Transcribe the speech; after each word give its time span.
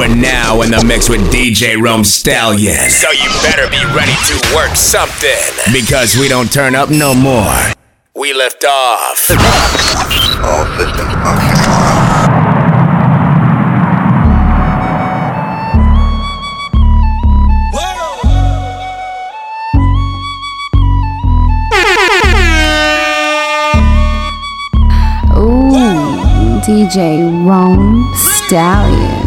You 0.00 0.06
are 0.06 0.16
now 0.16 0.62
in 0.62 0.70
the 0.70 0.82
mix 0.82 1.10
with 1.10 1.20
DJ 1.30 1.78
Rome 1.78 2.04
Stallion. 2.04 2.88
So 2.88 3.10
you 3.10 3.28
better 3.42 3.68
be 3.68 3.84
ready 3.94 4.16
to 4.28 4.54
work 4.56 4.74
something. 4.74 5.28
Because 5.74 6.16
we 6.16 6.26
don't 6.26 6.50
turn 6.50 6.74
up 6.74 6.88
no 6.88 7.12
more. 7.12 7.52
We 8.16 8.32
lift 8.32 8.64
off. 8.64 9.28
All 10.40 10.64
systems 10.78 11.12
functional. 11.20 12.40
DJ 26.64 27.46
Rome 27.46 28.10
Stallion. 28.14 29.19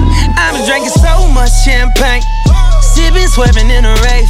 Much 1.43 1.65
champagne, 1.65 2.21
sipping, 2.79 3.27
swerving 3.27 3.69
in 3.69 3.83
a 3.83 3.93
rave. 4.07 4.29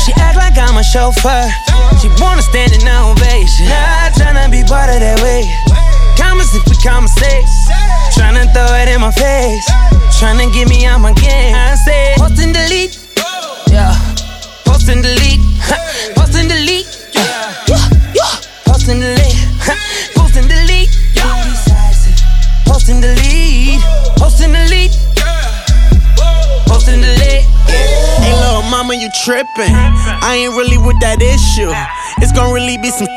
She 0.00 0.14
act 0.16 0.38
like 0.38 0.56
I'm 0.56 0.78
a 0.78 0.82
chauffeur. 0.82 1.44
She 2.00 2.08
wanna 2.18 2.40
stand 2.40 2.72
in 2.72 2.88
ovation. 2.88 3.68
Not 3.68 4.14
tryna 4.16 4.50
be 4.50 4.64
part 4.64 4.88
of 4.88 5.00
that 5.00 5.20
way. 5.20 5.44
Comments 6.16 6.54
if 6.54 6.64
we 6.64 6.74
conversate. 6.80 7.44
Tryna 8.16 8.48
throw 8.54 8.80
it 8.80 8.88
in 8.88 9.02
my 9.02 9.10
face. 9.10 9.68
Tryna 10.16 10.54
get 10.54 10.66
me 10.70 10.86
out 10.86 11.02
my 11.02 11.12
game. 11.12 11.54
I 11.54 11.76
and 12.40 12.54
delete. 12.54 13.03
Mama, 29.44 29.64
you 29.64 29.66
trippin'. 29.66 29.74
I 30.22 30.36
ain't 30.36 30.54
really 30.56 30.78
with 30.78 30.98
that 31.00 31.20
issue. 31.22 31.70
It's 32.22 32.32
gonna 32.32 32.52
really 32.52 32.78
be 32.78 32.90
some 32.90 33.08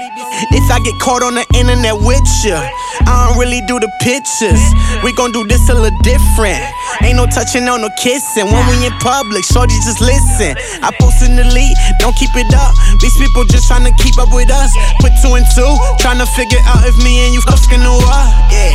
if 0.53 0.69
I 0.69 0.79
get 0.79 0.93
caught 0.99 1.23
on 1.23 1.35
the 1.35 1.45
internet 1.57 1.97
with 1.97 2.25
ya. 2.43 2.61
I 3.07 3.29
don't 3.29 3.37
really 3.39 3.61
do 3.65 3.79
the 3.79 3.89
pictures. 4.01 4.59
We 5.03 5.13
gon' 5.13 5.31
do 5.31 5.45
this 5.47 5.69
a 5.69 5.73
little 5.73 5.97
different. 6.03 6.61
Ain't 7.01 7.17
no 7.17 7.25
touching, 7.25 7.65
no 7.65 7.77
no 7.77 7.89
kissing. 7.97 8.45
When 8.45 8.63
we 8.69 8.85
in 8.85 8.93
public, 8.99 9.43
shorty 9.45 9.73
just 9.85 10.01
listen. 10.01 10.57
I 10.83 10.91
post 10.99 11.23
in 11.23 11.35
the 11.35 11.45
lead, 11.45 11.73
don't 11.99 12.15
keep 12.15 12.33
it 12.35 12.53
up. 12.53 12.73
These 13.01 13.17
people 13.17 13.45
just 13.45 13.69
tryna 13.69 13.95
keep 13.97 14.17
up 14.17 14.33
with 14.33 14.51
us. 14.51 14.73
Put 14.99 15.13
two 15.21 15.33
and 15.37 15.45
two, 15.55 15.71
tryna 16.01 16.27
figure 16.35 16.61
out 16.65 16.83
if 16.85 16.95
me 17.03 17.25
and 17.25 17.33
you 17.33 17.41
fucking 17.41 17.81
know 17.81 17.97
what. 17.97 18.27
Yeah. 18.51 18.73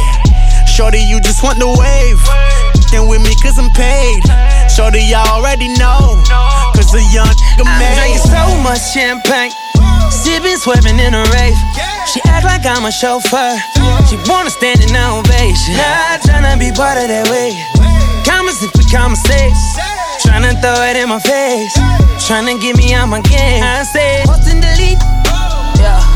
Shorty, 0.66 1.02
you 1.02 1.20
just 1.20 1.42
want 1.42 1.58
the 1.58 1.68
wave. 1.68 2.71
And 2.92 3.08
with 3.08 3.24
me, 3.24 3.34
cause 3.40 3.58
I'm 3.58 3.70
paid. 3.72 4.20
Shorty, 4.68 5.00
y'all 5.00 5.24
already 5.40 5.68
know. 5.80 6.20
Cause 6.76 6.92
a 6.92 7.00
young 7.12 7.28
nigga 7.56 7.64
I'm 7.64 7.94
drinking 7.96 8.24
so 8.28 8.44
much 8.60 8.80
champagne, 8.92 9.52
sipping, 10.10 10.56
swerving 10.56 10.98
in 11.00 11.14
a 11.14 11.24
rave. 11.32 11.56
She 12.06 12.20
act 12.28 12.44
like 12.44 12.66
I'm 12.66 12.84
a 12.84 12.92
chauffeur. 12.92 13.56
She 14.08 14.16
wanna 14.28 14.50
stand 14.50 14.80
in 14.84 14.92
ovation. 14.96 15.76
Not 15.76 16.20
tryna 16.20 16.58
be 16.58 16.72
part 16.72 16.98
of 17.00 17.08
that 17.08 17.28
way. 17.32 17.56
Comments 18.24 18.60
if 18.62 18.72
we 18.76 18.84
conversate. 18.84 19.56
Tryna 20.20 20.60
throw 20.60 20.76
it 20.84 20.96
in 20.96 21.08
my 21.08 21.18
face. 21.20 21.72
Tryna 22.28 22.60
get 22.60 22.76
me 22.76 22.92
out 22.92 23.08
my 23.08 23.20
game. 23.20 23.62
I 23.62 23.84
say, 23.84 24.22
post 24.26 24.48
and 24.52 24.60
delete. 24.60 25.00
Yeah. 25.80 26.11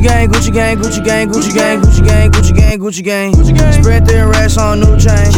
Gucci 0.00 0.08
gang, 0.08 0.28
Gucci 0.30 0.52
gang, 0.54 0.78
Gucci 0.78 1.04
gang, 1.04 1.28
Gucci 1.28 1.52
gang, 1.52 1.80
Gucci 1.82 2.02
gang, 2.02 2.30
Gucci 2.32 2.54
gang, 2.56 2.78
Gucci 2.80 3.04
gang. 3.04 3.32
Gucci 3.34 3.54
gang. 3.54 3.72
Spread 3.72 4.06
their 4.06 4.28
racks 4.28 4.56
on 4.56 4.80
new 4.80 4.96
chain. 4.96 5.28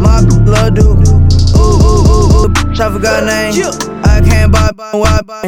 My 0.00 0.20
love 0.46 0.74
do. 0.74 0.94
Ooh, 1.58 1.58
ooh, 1.58 2.06
ooh, 2.06 2.46
ooh. 2.46 2.54
I 2.70 2.90
forgot 2.90 3.24
name. 3.24 3.66
I 4.04 4.20
can't 4.24 4.52
buy, 4.52 4.70
buy, 4.76 4.90
why 4.92 5.20
buy. 5.26 5.42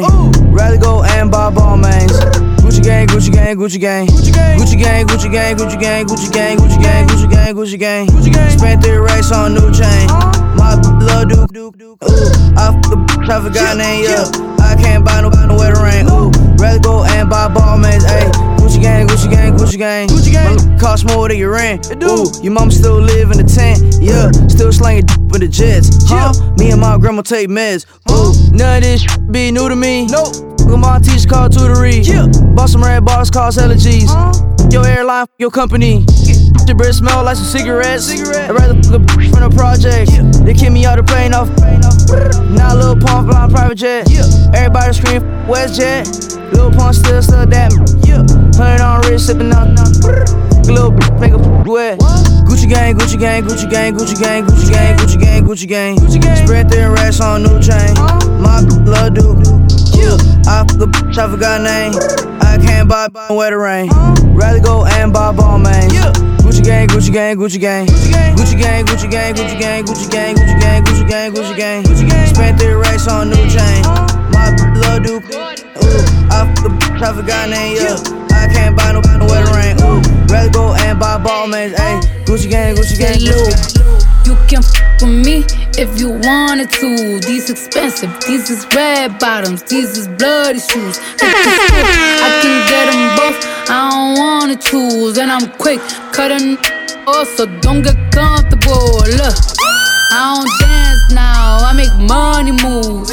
Rather 0.51 0.77
go 0.77 1.03
and 1.03 1.31
buy 1.31 1.51
Balmains. 1.51 2.11
Gucci 2.59 2.83
gang, 2.83 3.07
Gucci 3.07 3.31
gang, 3.31 3.55
Gucci 3.55 3.79
gang. 3.79 4.07
Gucci 4.07 4.77
gang, 4.77 5.07
Gucci 5.07 5.31
gang, 5.31 5.55
Gucci 5.55 5.79
gang, 5.79 6.05
Gucci 6.05 6.29
gang, 6.31 6.57
Gucci 6.57 6.81
gang, 6.81 7.07
Gucci 7.07 7.29
gang, 7.31 7.55
Gucci 7.55 7.79
gang, 7.79 8.07
Gucci 8.07 8.33
gang. 8.33 8.49
Spent 8.49 8.81
their 8.81 9.01
racks 9.01 9.31
on 9.31 9.53
new 9.53 9.71
chain. 9.71 10.07
My 10.59 10.75
love 10.99 11.29
do. 11.29 11.71
Ooh, 11.71 11.95
I 12.57 12.75
fuck 12.83 12.91
a 12.91 12.97
bitch, 12.97 13.29
I 13.29 13.41
forgot 13.41 13.77
name. 13.77 14.03
Yeah, 14.03 14.27
I 14.59 14.75
can't 14.75 15.05
buy 15.05 15.21
no, 15.21 15.29
buy 15.29 15.45
no 15.45 15.55
wedding 15.55 15.81
ring. 15.81 16.07
Ooh, 16.11 16.29
rather 16.57 16.79
go 16.79 17.05
and 17.05 17.29
buy 17.29 17.47
Balmains. 17.47 18.03
Ayy, 18.03 18.54
Gucci 18.75 18.81
gang, 18.81 19.07
Gucci 19.07 19.29
gang, 19.29 19.53
Gucci 19.55 19.77
gang. 19.77 20.07
Gucci 20.09 20.31
gang. 20.31 20.55
My 20.73 20.77
cost 20.77 21.05
more 21.05 21.29
than 21.29 21.37
your 21.37 21.51
rent. 21.51 21.91
it 21.91 22.03
Ooh, 22.03 22.25
your 22.43 22.51
mom 22.51 22.69
still 22.69 22.99
live 22.99 23.31
in 23.31 23.37
the 23.37 23.43
tent. 23.43 23.79
Yeah, 24.01 24.29
still 24.49 24.73
slanging 24.73 25.05
with 25.29 25.41
the 25.41 25.47
jets. 25.47 25.89
Huh? 26.09 26.33
Me 26.57 26.71
and 26.71 26.81
my 26.81 26.97
grandma 26.97 27.21
take 27.21 27.47
meds. 27.47 27.85
Ooh, 28.11 28.33
none 28.51 28.77
of 28.77 28.83
this 28.83 29.05
be 29.31 29.51
new 29.51 29.69
to 29.69 29.75
me. 29.75 30.07
Nope. 30.07 30.35
Look 30.67 30.79
my 30.79 30.99
teacher 30.99 31.29
called 31.29 31.53
tutory. 31.53 32.05
Yeah. 32.05 32.27
Bought 32.53 32.69
some 32.69 32.83
red 32.83 33.05
bars, 33.05 33.29
cause 33.29 33.55
allergies. 33.57 34.11
Your 34.73 34.85
airline, 34.85 35.27
your 35.37 35.51
company. 35.51 36.05
Your 36.67 36.75
breath 36.75 36.95
smell 36.95 37.23
like 37.23 37.37
some 37.37 37.45
cigarettes. 37.45 38.05
Cigarette. 38.05 38.49
I'd 38.49 38.57
rather 38.57 38.75
fuck 38.83 38.95
a 38.95 38.99
bitch 38.99 39.31
from 39.31 39.49
the 39.49 39.55
project. 39.55 40.11
They 40.45 40.53
kick 40.53 40.71
me 40.71 40.85
out 40.85 40.97
the 40.97 41.03
plane 41.03 41.33
off. 41.33 41.49
Now 42.51 42.75
Lil 42.75 42.95
Pump 42.99 43.29
flying 43.29 43.51
private 43.51 43.77
jet. 43.77 44.09
Everybody 44.53 44.93
scream 44.93 45.21
WestJet. 45.47 46.53
Lil 46.53 46.71
Pump 46.71 46.95
still 46.95 47.21
still 47.21 47.45
that. 47.45 47.71
Hundred 48.57 48.81
on 48.81 49.01
wrist, 49.07 49.27
sipping 49.27 49.53
on. 49.53 49.75
Little 50.65 50.91
bitch 50.91 51.19
make 51.19 51.33
a 51.33 51.37
wet. 51.69 51.99
Gucci 52.47 52.69
gang, 52.69 52.97
Gucci 52.97 53.19
gang, 53.19 53.43
Gucci 53.43 53.69
gang, 53.69 53.93
Gucci 53.93 54.19
gang, 54.19 54.45
Gucci 54.45 54.69
gang, 54.71 54.97
Gucci 54.97 55.19
gang, 55.19 55.43
Gucci 55.43 55.67
gang. 55.67 55.97
Gucci 55.97 56.21
gang. 56.21 56.45
Spread 56.45 56.69
their 56.69 56.91
racks 56.91 57.21
on 57.21 57.43
new 57.43 57.59
chain. 57.61 57.93
My 58.41 58.61
love 58.85 59.13
do. 59.13 59.35
I 60.47 60.63
fuck 60.67 60.81
a 60.81 60.85
bitch, 60.85 61.17
I 61.17 61.29
forgot 61.29 61.61
name. 61.61 61.93
I 62.41 62.57
can't 62.63 62.87
buy, 62.87 63.07
buy 63.07 63.27
weather 63.31 63.59
rain. 63.59 63.89
Rather 64.35 64.59
go 64.59 64.85
and 64.85 65.11
buy 65.11 65.31
ball 65.31 65.57
mains. 66.67 66.87
Gucci 66.87 67.11
gang, 67.11 67.37
Gucci 67.37 67.59
gang, 67.59 67.85
Gucci 67.87 68.11
gang. 68.11 68.35
Gucci 68.35 68.57
gang, 68.59 68.85
Gucci 68.85 69.09
gang, 69.09 69.33
Gucci 69.35 69.59
gang, 69.59 69.85
Gucci 69.85 70.09
gang, 70.09 70.83
Gucci 70.83 71.07
gang, 71.07 71.33
Gucci 71.33 71.57
gang, 71.57 71.83
Gucci 71.83 72.09
gang. 72.09 72.27
Spent 72.27 72.59
three 72.59 72.73
racks 72.73 73.07
on 73.07 73.29
new 73.29 73.47
chain. 73.49 73.83
My 74.31 74.49
love 74.81 75.03
do. 75.03 75.17
Ooh, 75.17 75.45
I 76.31 76.45
I 77.01 77.13
forgot 77.13 77.49
name. 77.49 77.77
Yeah, 77.77 77.97
I 78.31 78.47
can't 78.51 78.75
buy 78.75 78.91
no, 78.91 79.01
weather 79.25 79.51
rain. 79.53 79.77
Ooh, 79.83 80.01
rather 80.31 80.49
go 80.49 80.73
and 80.73 80.99
buy 80.99 81.17
Balmains. 81.17 81.73
Ayy, 81.75 82.25
Gucci 82.25 82.49
gang, 82.49 82.75
Gucci 82.75 82.97
gang, 82.97 83.19
Gucci 83.19 83.75
gang. 83.75 83.94
You 84.25 84.35
can 84.47 84.63
f 84.63 85.01
with 85.01 85.25
me 85.25 85.45
if 85.77 85.99
you 85.99 86.09
wanted 86.09 86.71
to. 86.71 87.19
These 87.19 87.49
expensive, 87.49 88.09
these 88.25 88.49
is 88.49 88.65
red 88.75 89.19
bottoms, 89.19 89.61
these 89.63 89.97
is 89.97 90.07
bloody 90.07 90.59
shoes. 90.59 90.97
I 91.21 92.29
can 92.41 92.55
get 92.71 92.85
them 92.91 93.03
both, 93.17 93.37
I 93.69 93.89
don't 93.91 94.17
wanna 94.17 94.55
choose. 94.55 95.17
And 95.17 95.31
I'm 95.31 95.47
quick, 95.57 95.79
cutting 96.11 96.57
off, 97.05 97.27
so 97.37 97.45
don't 97.61 97.83
get 97.83 97.97
comfortable. 98.11 98.97
Look, 99.19 99.35
I 100.11 100.33
don't 100.33 100.49
dance 100.59 101.13
now, 101.13 101.57
I 101.61 101.73
make 101.75 101.93
money 102.09 102.51
moves. 102.51 103.09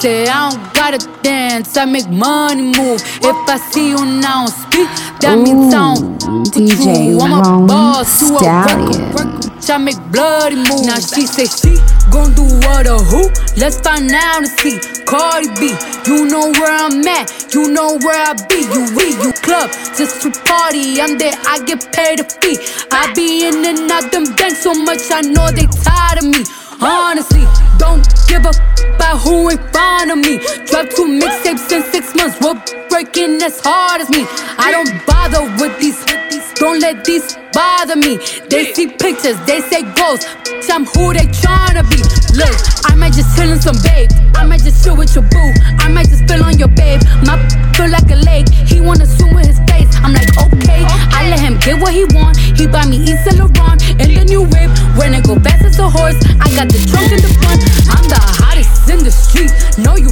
Say 0.00 0.26
I 0.28 0.50
don't 0.50 0.74
gotta 0.74 0.98
dance, 1.22 1.76
I 1.76 1.86
make 1.86 2.08
money 2.10 2.62
move. 2.62 3.00
If 3.22 3.36
I 3.48 3.56
see 3.70 3.88
you 3.90 4.04
now 4.04 4.46
speak, 4.46 4.88
that 5.20 5.38
means 5.38 5.72
I 5.72 5.94
don't 5.94 6.04
Ooh, 6.24 6.42
DJ 6.52 7.12
you. 7.12 7.20
I'm 7.20 7.64
a 7.64 7.66
boss, 7.66 8.20
you 8.20 8.36
a 8.36 8.40
Stallion. 8.40 9.12
worker, 9.14 9.33
worker. 9.68 9.72
I 9.72 9.78
make 9.78 10.12
bloody 10.12 10.56
moves. 10.56 10.86
Now 10.86 10.98
she 10.98 11.26
say 11.26 11.46
she 11.46 11.76
gon' 12.10 12.32
do 12.34 12.44
what 12.66 12.86
or 12.86 13.00
who? 13.00 13.28
Let's 13.56 13.80
find 13.80 14.10
out 14.10 14.38
and 14.38 14.48
see. 14.48 14.78
Cardi 15.04 15.48
B, 15.60 15.74
you 16.06 16.26
know 16.26 16.50
where 16.50 16.72
I'm 16.72 17.06
at, 17.06 17.52
you 17.54 17.68
know 17.68 17.98
where 17.98 18.16
I 18.16 18.32
be. 18.48 18.64
You 18.64 18.88
we, 18.96 19.12
you 19.22 19.32
club, 19.42 19.70
just 19.96 20.22
to 20.22 20.30
party. 20.44 21.00
I'm 21.00 21.18
there, 21.18 21.34
I 21.46 21.62
get 21.64 21.92
paid 21.92 22.20
a 22.20 22.24
fee. 22.24 22.58
I 22.90 23.12
be 23.14 23.46
in 23.46 23.64
and 23.64 23.90
out 23.90 24.10
them 24.12 24.24
banks 24.36 24.62
so 24.62 24.74
much, 24.74 25.00
I 25.10 25.20
know 25.20 25.50
they 25.50 25.66
tired 25.84 26.18
of 26.18 26.24
me. 26.24 26.44
Honestly, 26.80 27.44
don't 27.78 28.04
give 28.28 28.44
a 28.44 28.48
f- 28.48 28.94
about 28.96 29.20
who 29.20 29.48
in 29.50 29.58
front 29.72 30.10
of 30.10 30.18
me. 30.18 30.38
Drop 30.66 30.88
two 30.90 31.06
mixtapes 31.06 31.70
in 31.70 31.82
six 31.92 32.14
months, 32.14 32.36
we're 32.40 32.58
breaking 32.88 33.40
as 33.42 33.60
hard 33.60 34.00
as 34.00 34.08
me. 34.10 34.26
I 34.58 34.70
don't 34.72 34.90
bother 35.06 35.42
with 35.62 35.78
these. 35.78 35.98
with 36.00 36.30
these, 36.30 36.43
don't 36.56 36.80
let 36.80 37.04
these 37.04 37.36
bother 37.52 37.96
me. 37.96 38.18
They 38.48 38.72
see 38.72 38.86
pictures, 38.88 39.38
they 39.46 39.60
say 39.60 39.82
ghosts. 39.94 40.26
I'm 40.74 40.84
who 40.86 41.14
they 41.14 41.30
tryna 41.30 41.86
be. 41.86 42.02
Look, 42.34 42.56
I 42.90 42.96
might 42.96 43.12
just 43.12 43.36
chill 43.38 43.46
in 43.46 43.60
some 43.62 43.78
babe. 43.86 44.10
I 44.34 44.44
might 44.44 44.58
just 44.58 44.82
chill 44.82 44.96
with 44.96 45.14
your 45.14 45.22
boo. 45.22 45.52
I 45.78 45.86
might 45.88 46.08
just 46.08 46.26
spill 46.26 46.42
on 46.42 46.58
your 46.58 46.66
babe. 46.66 47.00
My 47.22 47.38
feel 47.78 47.90
like 47.90 48.10
a 48.10 48.18
lake. 48.26 48.48
He 48.50 48.80
wanna 48.80 49.06
swim 49.06 49.34
with 49.34 49.46
his 49.46 49.60
face. 49.70 49.86
I'm 50.02 50.12
like, 50.12 50.26
okay. 50.34 50.82
I 51.14 51.30
let 51.30 51.38
him 51.38 51.58
get 51.60 51.80
what 51.80 51.94
he 51.94 52.02
want. 52.10 52.36
He 52.38 52.66
buy 52.66 52.86
me 52.86 52.98
Yves 53.06 53.22
Saint 53.22 53.38
Laurent 53.38 53.78
in 54.02 54.18
the 54.18 54.24
new 54.26 54.42
whip. 54.42 54.66
When 54.98 55.14
it 55.14 55.22
go 55.22 55.38
fast 55.38 55.62
as 55.62 55.78
a 55.78 55.88
horse, 55.88 56.18
I 56.42 56.50
got 56.58 56.66
the 56.66 56.82
trunk 56.90 57.06
in 57.12 57.22
the 57.22 57.30
front. 57.38 57.62
I'm 57.86 58.02
the 58.10 58.18
hottest 58.18 58.90
in 58.90 59.04
the 59.04 59.12
street. 59.12 59.54
quick. 59.78 60.03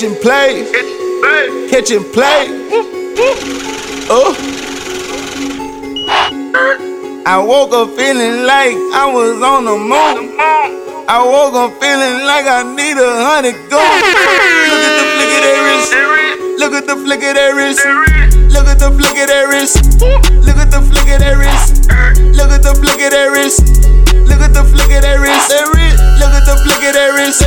Catch 0.00 0.12
and 0.12 0.22
play. 0.22 0.64
Catch 1.68 1.90
and 1.90 2.06
play. 2.14 2.48
Oh. 4.08 4.32
I 7.26 7.36
woke 7.36 7.74
up 7.74 7.90
feeling 8.00 8.48
like 8.48 8.80
I 8.96 9.04
was 9.12 9.42
on 9.44 9.68
the 9.68 9.76
moon. 9.76 10.40
I 11.04 11.20
woke 11.20 11.52
up 11.52 11.76
feeling 11.76 12.24
like 12.24 12.48
I 12.48 12.64
need 12.72 12.96
a 12.96 13.12
hundred 13.28 13.60
gold. 13.68 13.84
Look 13.84 14.80
at 14.88 14.96
the 14.96 15.04
flick 15.12 15.36
of 15.36 15.44
that 15.44 15.60
wrist. 15.68 15.92
Look 16.56 16.72
at 16.72 16.86
the 16.88 16.96
flick 16.96 17.20
of 17.20 17.36
that 17.36 17.52
wrist. 17.52 17.84
Look 18.56 18.68
at 18.72 18.78
the 18.80 18.88
flick 18.88 19.20
of 19.20 19.28
that 19.28 19.52
wrist. 19.52 20.00
Look 20.00 20.56
at 20.56 20.70
the 20.72 20.80
flick 20.80 21.12
of 21.12 21.20
that 21.20 21.36
wrist. 21.36 21.92
Look 22.40 22.48
at 22.48 22.62
the 22.64 22.72
flick 22.72 23.04
of 23.04 23.12
that 23.12 23.28
wrist. 23.28 23.68
Look 24.16 24.40
at 24.40 24.56
the 24.56 24.64
flick 24.64 24.96
of 24.96 25.04
that 25.04 25.20
wrist. 25.20 25.60
Look 26.16 26.32
at 26.32 26.48
the 26.48 26.56
flick 26.56 26.88
of 26.88 26.96
that 26.96 27.12
wrist. 27.12 27.44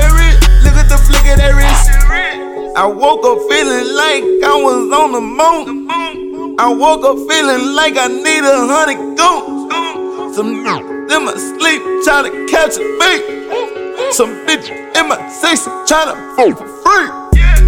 Look 0.61 0.77
at 0.77 0.85
the 0.85 1.01
flick 1.01 1.25
of 1.25 1.37
that 1.41 1.57
wrist. 1.57 2.32
I 2.75 2.87
woke 2.87 3.23
up 3.23 3.37
feeling 3.51 3.93
like 3.93 4.23
I 4.41 4.57
was 4.57 4.89
on 4.89 5.11
the 5.11 5.21
moon. 5.21 6.57
I 6.57 6.73
woke 6.73 7.05
up 7.05 7.17
feeling 7.29 7.75
like 7.75 7.93
I 7.97 8.07
need 8.07 8.41
a 8.41 8.65
hundred 8.65 9.13
goons. 9.13 10.35
Some 10.35 10.57
in 10.57 11.25
my 11.25 11.33
sleep 11.37 11.81
trying 12.03 12.25
to 12.25 12.49
catch 12.49 12.77
a 12.77 12.85
beat. 12.97 14.11
Some 14.11 14.33
bitch 14.49 14.73
in 14.97 15.07
my 15.07 15.21
sex 15.29 15.65
trying 15.85 16.09
to 16.09 16.17
fuck 16.33 16.57
for 16.57 16.65
free. 16.81 17.09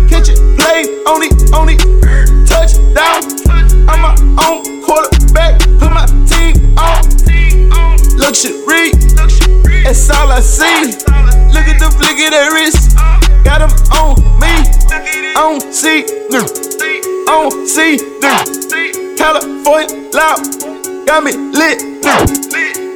Catch 0.10 0.34
it, 0.34 0.42
play, 0.58 0.90
only, 1.06 1.30
only, 1.54 1.78
touchdown. 2.50 3.22
I'm 3.86 4.02
my 4.02 4.18
own 4.42 4.82
quarterback, 4.82 5.62
put 5.78 5.94
my 5.94 6.10
team 6.26 6.74
on. 6.82 7.06
Luxury, 8.18 8.90
that's 9.86 10.10
all 10.10 10.32
I 10.32 10.40
see. 10.42 10.98
Look 11.54 11.70
at 11.70 11.78
the 11.78 11.94
flick 11.94 12.18
of 12.26 12.34
that 12.34 12.50
wrist. 12.58 12.98
Got 13.46 13.60
them 13.60 13.70
on 13.94 14.25
me, 15.84 16.06
on 17.28 17.68
C, 17.68 18.00
on 18.24 18.46
C, 18.48 19.18
California 19.18 20.10
loud, 20.14 20.40
got 21.06 21.24
me 21.24 21.34
lit. 21.34 21.82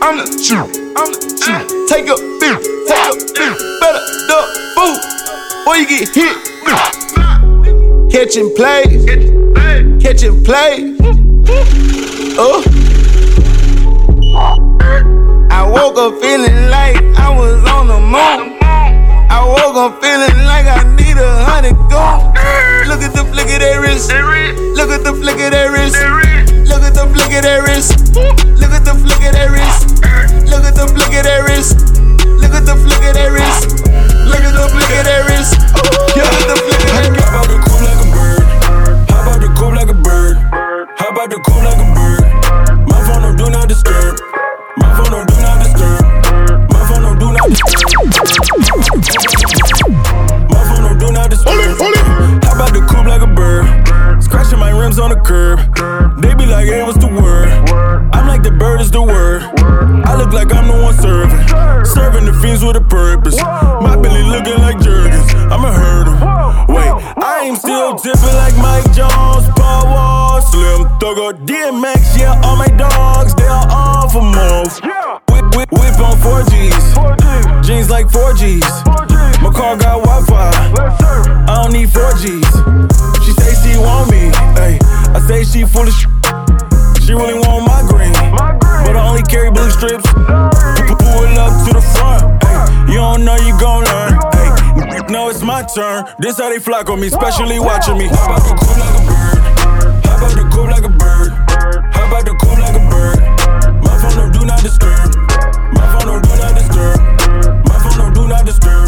I'm 0.02 0.18
the 0.18 0.26
shoot, 0.42 0.70
I'm 0.96 1.12
the 1.12 1.20
shoot. 1.44 1.68
Take 1.90 2.08
a 2.08 2.16
beer, 2.40 2.56
take 2.88 3.04
a 3.04 3.16
beer, 3.36 3.54
better 3.82 4.04
duck 4.30 4.48
food, 4.76 5.00
or 5.68 5.76
you 5.76 5.88
get 5.88 6.08
hit. 6.16 6.38
Catch 8.12 8.38
and 8.38 8.56
play, 8.56 8.84
catch 10.00 10.24
and 10.24 10.46
play. 10.46 10.96
Oh. 12.38 12.64
I 15.52 15.70
woke 15.70 15.98
up 15.98 16.22
feeling 16.22 16.70
like 16.70 16.96
I 17.20 17.30
was 17.38 17.70
on 17.70 17.88
the 17.88 18.00
moon. 18.00 18.59
I 19.30 19.46
woke 19.46 19.78
up 19.78 20.02
feeling 20.02 20.42
like 20.50 20.66
I 20.66 20.82
need 20.98 21.18
a 21.18 21.30
hundred 21.46 21.78
gold. 21.86 22.34
Look 22.90 23.06
at 23.06 23.14
the 23.14 23.24
flick 23.30 23.46
of 23.54 23.62
that 23.62 23.78
wrist. 23.78 24.10
Look 24.74 24.90
at 24.90 25.04
the 25.06 25.14
flick 25.14 25.38
of 25.38 25.52
that 25.54 25.70
wrist. 25.70 26.02
Look 26.66 26.82
at 26.82 26.98
the 26.98 27.06
flick 27.06 27.30
of 27.38 27.44
that 27.46 27.62
wrist. 27.62 28.16
Look 28.58 28.74
at 28.74 28.84
the 28.84 28.98
flick 28.98 29.22
of 29.22 29.34
that 29.38 29.54
wrist. 29.54 30.02
Look 30.50 30.66
at 30.66 30.74
the 30.74 30.88
flick 30.90 31.14
of 31.14 31.24
that 31.30 31.46
wrist. 31.46 31.78
Look 32.42 32.54
at 32.58 32.66
the 32.66 32.76
flick 32.76 33.06
of 33.06 33.14
that 33.14 33.30
wrist. 33.30 33.86
Look 34.26 34.42
at 34.42 34.54
the 34.58 34.66
flick 34.66 34.90
of 34.98 35.06
that 35.06 35.22
wrist. 35.30 35.54
Look 36.18 36.26
at 36.26 36.48
the 36.50 36.58
flick 36.58 36.82
of 36.82 36.94
that 36.98 37.46
wrist. 37.54 37.69
Turn. 95.80 96.06
This 96.20 96.38
how 96.38 96.50
they 96.50 96.60
flock 96.60 96.90
on 96.90 97.00
me, 97.00 97.08
especially 97.08 97.60
watching 97.60 97.98
me. 97.98 98.08
How 98.08 98.36
about 98.36 98.44
the 98.44 98.54
cool 98.60 98.76
like 98.76 98.96
a 99.00 99.04
bird? 99.08 99.40
How 100.06 100.18
about 100.18 100.36
the 100.36 100.44
cool 100.52 100.68
like 100.68 100.84
a 100.84 100.94
bird? 101.00 101.32
How 101.96 102.08
about 102.08 102.26
the 102.26 102.36
cool 102.42 102.58
like 102.60 102.76
a 102.76 102.84
bird? 102.92 103.20
My 103.84 103.96
phone 104.02 104.16
don't 104.18 104.34
do 104.34 104.46
not 104.46 104.62
disturb. 104.62 105.16
My 105.78 105.86
phone 105.92 106.08
don't 106.08 106.24
do 106.28 106.34
not 106.36 106.54
disturb. 106.60 107.00
My 107.68 107.78
phone 107.80 107.98
don't 107.98 108.14
do 108.14 108.28
not 108.28 108.46
disturb. 108.46 108.79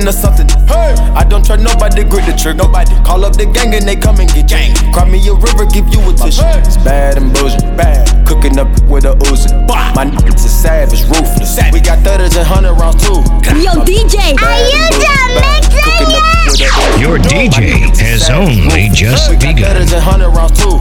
Came 0.00 0.12
from 0.12 0.24
nothing 0.24 0.46
to 0.46 0.56
something. 0.56 0.68
Hey, 0.68 0.94
I 1.14 1.24
don't 1.24 1.44
trust 1.44 1.62
nobody, 1.62 2.04
grip 2.04 2.24
the 2.26 2.32
trick. 2.32 2.56
Nobody 2.56 2.94
call 3.04 3.24
up 3.24 3.36
the 3.36 3.46
gang 3.46 3.74
and 3.74 3.86
they 3.86 3.96
come 3.96 4.20
and 4.20 4.28
get 4.32 4.48
gang. 4.48 4.74
Cry 4.92 5.08
me 5.08 5.18
a 5.28 5.34
river, 5.34 5.66
give 5.66 5.88
you 5.92 6.00
a 6.08 6.12
tissue. 6.14 6.42
It's 6.64 6.76
bad 6.78 7.16
and 7.16 7.32
bullshit, 7.32 7.76
bad. 7.76 8.26
Cooking 8.26 8.58
up 8.58 8.68
with 8.88 9.04
a 9.04 9.14
Uzi. 9.28 9.50
My 9.94 10.04
niggas 10.04 10.36
is 10.36 10.44
a 10.44 10.48
savage, 10.48 11.02
ruthless. 11.04 11.58
We 11.72 11.80
got 11.80 11.98
thudders 12.04 12.36
and 12.36 12.46
hundred 12.46 12.74
rounds 12.74 13.02
too. 13.02 13.20
Yo, 13.60 13.72
DJ, 13.84 14.36
are 14.38 14.60
you 14.70 14.84
done 15.02 15.32
mixing 15.44 17.00
Your 17.00 17.18
DJ 17.18 17.90
has 17.98 18.30
only 18.30 18.88
just 18.90 19.30
We 19.30 19.36
begun. 19.36 19.74
thudders 19.74 19.92
and 19.92 20.02
hundred 20.02 20.30
rounds 20.30 20.58
too. 20.58 20.78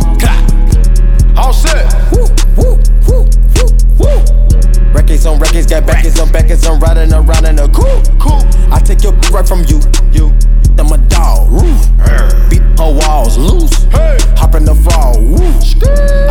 All 1.37 1.53
set. 1.53 2.08
Records 4.93 5.25
on 5.25 5.39
records, 5.39 5.67
got 5.67 5.85
backers 5.85 6.19
on 6.19 6.31
backers, 6.31 6.65
I'm 6.65 6.79
riding 6.79 7.13
around 7.13 7.45
in 7.45 7.59
a 7.59 7.67
coupe. 7.67 8.07
Cool. 8.19 8.41
I 8.71 8.79
take 8.79 9.03
your 9.03 9.13
right 9.31 9.47
from 9.47 9.63
you, 9.67 9.79
you. 10.11 10.33
I'm 10.79 10.91
a 10.93 10.97
dog, 11.09 11.51
roof. 11.51 11.89
Beat 12.49 12.61
her 12.79 12.93
walls 12.93 13.37
loose. 13.37 13.73
Hop 14.39 14.55
in 14.55 14.63
the 14.63 14.73
fall, 14.73 15.19
woo. 15.19 15.35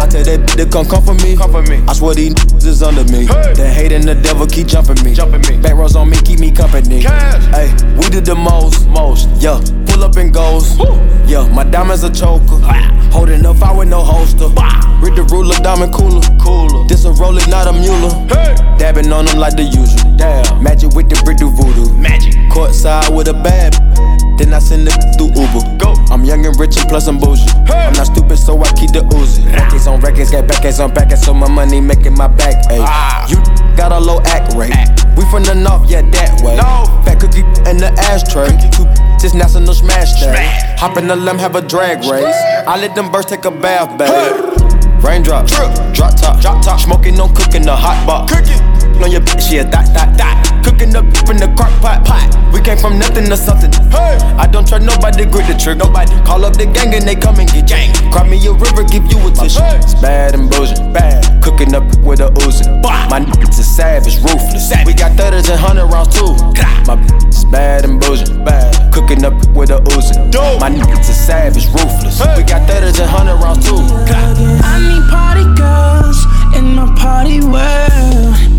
I 0.01 0.07
tell 0.09 0.25
that 0.25 0.41
bitch 0.41 0.57
to 0.57 0.67
come 0.67 0.87
come 0.87 1.05
for 1.05 1.15
me. 1.23 1.37
Come 1.37 1.53
for 1.53 1.63
me. 1.63 1.85
I 1.87 1.93
swear 1.93 2.15
these 2.15 2.33
niggas 2.33 2.65
is 2.65 2.83
under 2.83 3.05
me. 3.13 3.27
The 3.27 3.71
hate 3.71 3.93
and 3.93 4.05
the 4.05 4.15
devil 4.15 4.47
keep 4.47 4.67
jumping 4.67 5.05
me. 5.05 5.15
Jumping 5.15 5.43
me. 5.43 5.61
Back 5.61 5.75
rows 5.75 5.97
on 5.97 6.09
me, 6.09 6.17
keep 6.25 6.41
me 6.41 6.51
company. 6.51 7.03
Hey, 7.03 7.69
we 7.99 8.09
did 8.09 8.25
the 8.25 8.35
most, 8.35 8.89
most. 8.89 9.29
Yeah, 9.37 9.61
pull 9.87 10.03
up 10.03 10.17
and 10.17 10.33
goes. 10.33 10.79
Yeah, 11.29 11.47
my 11.53 11.65
diamonds 11.65 12.03
a 12.03 12.11
choker. 12.11 12.57
Holding 13.13 13.45
up, 13.45 13.61
I 13.63 13.77
with 13.77 13.89
no 13.89 14.03
holster. 14.03 14.49
Read 14.49 14.78
Dabbing 18.99 19.13
on 19.13 19.27
them 19.27 19.39
like 19.39 19.55
the 19.55 19.63
usual. 19.63 20.17
Damn. 20.17 20.61
Magic 20.61 20.91
with 20.91 21.09
the 21.09 21.15
brick 21.23 21.39
do 21.39 21.51
voodoo. 21.51 21.87
Magic. 21.95 22.35
Courtside 22.51 23.15
with 23.15 23.29
a 23.29 23.33
bad. 23.33 23.79
Then 24.39 24.53
I 24.53 24.59
send 24.59 24.89
it 24.89 24.99
through 25.15 25.31
Uber. 25.39 25.79
Go. 25.79 25.95
I'm 26.11 26.25
young 26.25 26.45
and 26.45 26.59
rich 26.59 26.77
and 26.79 26.89
plus 26.89 27.07
I'm 27.07 27.19
bougie. 27.19 27.47
I'm 27.71 27.93
not 27.95 28.07
stupid, 28.07 28.39
so 28.39 28.59
I 28.59 28.73
keep 28.75 28.91
the 28.91 29.07
Uzi. 29.15 29.47
Records 29.55 29.87
on 29.87 30.01
records, 30.01 30.33
got 30.33 30.49
backers 30.49 30.81
on 30.81 30.93
backers, 30.93 31.23
so 31.23 31.33
my 31.33 31.49
money 31.49 31.81
making 31.81 32.15
my 32.15 32.27
back. 32.27 32.59
Ayy. 32.71 32.83
Ah. 32.83 33.23
You 33.31 33.39
got 33.77 33.93
a 33.93 34.01
low 34.01 34.19
act 34.27 34.55
rate. 34.55 34.75
We 35.15 35.23
from 35.31 35.45
the 35.45 35.55
north, 35.55 35.89
yeah, 35.89 36.03
that 36.03 36.43
way. 36.43 36.57
No. 36.57 36.91
Fat 37.07 37.21
cookie 37.21 37.47
in 37.71 37.79
the 37.79 37.95
ashtray. 38.11 38.51
Two 38.75 38.83
just 39.23 39.37
national 39.37 39.75
smash 39.75 40.19
day. 40.19 40.35
Hop 40.79 40.97
in 40.97 41.07
the 41.07 41.15
limb, 41.15 41.39
have 41.39 41.55
a 41.55 41.63
drag 41.63 41.99
race. 42.11 42.35
I 42.67 42.75
let 42.81 42.97
them 42.97 43.13
birds 43.13 43.27
take 43.27 43.45
a 43.45 43.51
bath, 43.53 43.95
babe. 43.95 45.05
Raindrop, 45.05 45.47
drop 45.47 46.19
top, 46.19 46.41
drop 46.41 46.65
top. 46.65 46.81
Smoking, 46.81 47.17
no 47.17 47.29
cooking, 47.29 47.63
the 47.63 47.77
hot 47.77 48.05
pot. 48.05 48.29
Cooking 48.29 48.88
on 49.03 49.11
your 49.11 49.21
bitch, 49.21 49.51
yeah, 49.53 49.65
dot, 49.65 49.87
dot, 49.95 50.17
dot. 50.17 50.37
Cooking 50.65 50.95
up 50.97 51.05
in 51.31 51.37
the 51.39 51.49
crock 51.57 51.73
pot, 51.81 52.05
pot. 52.05 52.29
We 52.53 52.61
came 52.61 52.79
from 52.79 52.99
nothing 52.99 53.27
to 53.27 53.37
something. 53.37 53.73
Hey, 53.91 54.19
I 54.37 54.47
don't 54.47 54.67
trust 54.67 54.85
nobody, 54.85 55.25
grip 55.25 55.47
the 55.47 55.55
trigger. 55.55 55.85
Nobody 55.87 56.13
call 56.25 56.45
up 56.45 56.57
the 56.57 56.67
gang 56.67 56.95
and 56.95 57.07
they 57.07 57.15
come 57.15 57.39
and 57.41 57.49
get 57.49 57.67
gang. 57.67 57.93
Cry 58.13 58.29
me 58.29 58.37
a 58.47 58.53
river, 58.53 58.85
give 58.85 59.05
you 59.11 59.19
a 59.27 59.31
tissue. 59.31 59.61
It's 59.81 59.95
bad 60.01 60.35
and 60.35 60.51
bullshit, 60.51 60.81
bad. 60.93 61.25
Cooking 61.43 61.75
up 61.75 61.85
with 62.05 62.21
a 62.21 62.29
Uzi. 62.45 62.67
My 62.83 63.21
niggas 63.21 63.59
is 63.59 63.69
savage, 63.69 64.17
ruthless. 64.21 64.73
We 64.85 64.93
got 64.93 65.17
thudders 65.17 65.49
and 65.49 65.61
hundred 65.61 65.87
rounds 65.87 66.13
too. 66.15 66.33
My 66.85 66.97
bitch 66.97 67.29
is 67.29 67.45
bad 67.47 67.85
and 67.85 68.01
bullshit, 68.01 68.45
bad. 68.45 68.93
Cooking 68.93 69.25
up 69.25 69.35
with 69.57 69.71
a 69.71 69.81
Uzi. 69.97 70.17
My 70.61 70.69
niggas 70.69 71.09
is 71.09 71.17
savage, 71.17 71.67
ruthless. 71.69 72.21
We 72.37 72.43
got 72.45 72.69
thudders 72.69 72.99
and 73.01 73.09
hundred 73.09 73.37
rounds 73.41 73.65
too. 73.65 73.81
I 73.81 74.77
need 74.85 75.05
party 75.09 75.45
girls 75.57 76.19
in 76.57 76.75
my 76.75 76.93
party 76.97 77.41
world. 77.41 78.58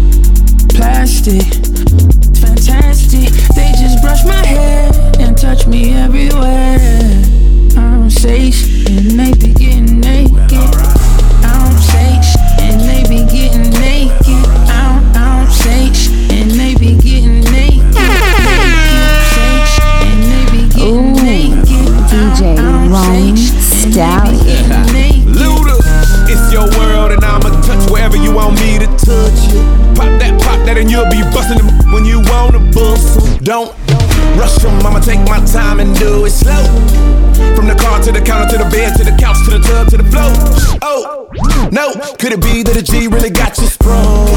Plastic, 0.69 1.43
fantastic. 2.37 3.29
They 3.55 3.71
just 3.77 4.01
brush 4.01 4.23
my 4.25 4.45
hair 4.45 4.91
and 5.19 5.37
touch 5.37 5.67
me 5.67 5.93
everywhere. 5.93 6.79
I'm 7.77 8.09
safe 8.09 8.87
and 8.87 9.19
they 9.19 9.33
be 9.33 9.53
getting 9.53 9.99
naked. 9.99 10.39
And 12.61 12.81
they 12.81 13.03
be 13.09 13.25
getting 13.25 13.71
naked. 13.71 14.45
I'm, 14.69 15.03
I'm 15.15 15.49
safe 15.49 16.11
and 16.31 16.51
they 16.51 16.75
be 16.75 16.95
getting 16.97 17.41
naked. 17.41 17.83
Safe 19.33 19.79
and 20.03 20.23
they 20.23 20.45
be 20.51 20.69
getting 20.69 21.13
naked. 21.13 21.65
DJ 22.09 22.57
Rome 22.91 23.37
Stallion. 23.37 25.18
Your 26.59 26.67
world 26.75 27.11
and 27.15 27.23
I'ma 27.23 27.55
touch 27.63 27.89
wherever 27.89 28.17
you 28.17 28.33
want 28.35 28.59
me 28.59 28.77
to 28.79 28.87
touch 28.99 29.39
you. 29.47 29.63
Pop 29.95 30.11
that, 30.19 30.35
pop 30.43 30.59
that, 30.67 30.75
and 30.75 30.91
you'll 30.91 31.07
be 31.07 31.23
busting 31.31 31.55
them 31.55 31.71
when 31.93 32.03
you 32.03 32.19
wanna 32.27 32.59
bust 32.75 33.15
'em. 33.15 33.37
Don't 33.39 33.71
rush 34.35 34.55
them, 34.59 34.75
I'ma 34.85 34.99
take 34.99 35.23
my 35.23 35.39
time 35.45 35.79
and 35.79 35.95
do 35.97 36.25
it 36.25 36.31
slow. 36.31 36.59
From 37.55 37.67
the 37.71 37.75
car 37.79 38.03
to 38.03 38.11
the 38.11 38.19
counter 38.19 38.51
to 38.51 38.57
the 38.61 38.69
bed 38.75 38.91
to 38.97 39.05
the 39.05 39.15
couch 39.15 39.39
to 39.45 39.51
the 39.55 39.59
tub 39.63 39.87
to 39.91 39.97
the 40.03 40.07
floor. 40.11 40.35
Oh, 40.81 41.29
no, 41.71 41.93
could 42.19 42.33
it 42.33 42.41
be 42.41 42.61
that 42.63 42.75
a 42.75 42.83
G 42.83 43.07
really 43.07 43.29
got 43.29 43.57
you 43.57 43.67
sprung? 43.67 44.27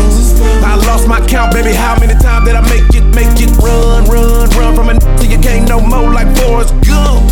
I 0.63 0.77
lost 0.87 1.09
my 1.09 1.19
count, 1.27 1.53
baby. 1.53 1.75
How 1.75 1.99
many 1.99 2.15
times 2.15 2.47
did 2.47 2.55
I 2.55 2.63
make 2.71 2.87
it, 2.95 3.03
make 3.19 3.35
it 3.43 3.51
run, 3.59 4.07
run, 4.07 4.49
run 4.51 4.77
from 4.77 4.91
a 4.91 4.95
n- 4.95 5.01
till 5.19 5.27
you 5.29 5.39
can't 5.39 5.69
no 5.69 5.81
more 5.81 6.13
like 6.15 6.31
Forrest 6.39 6.73
Gump? 6.87 7.27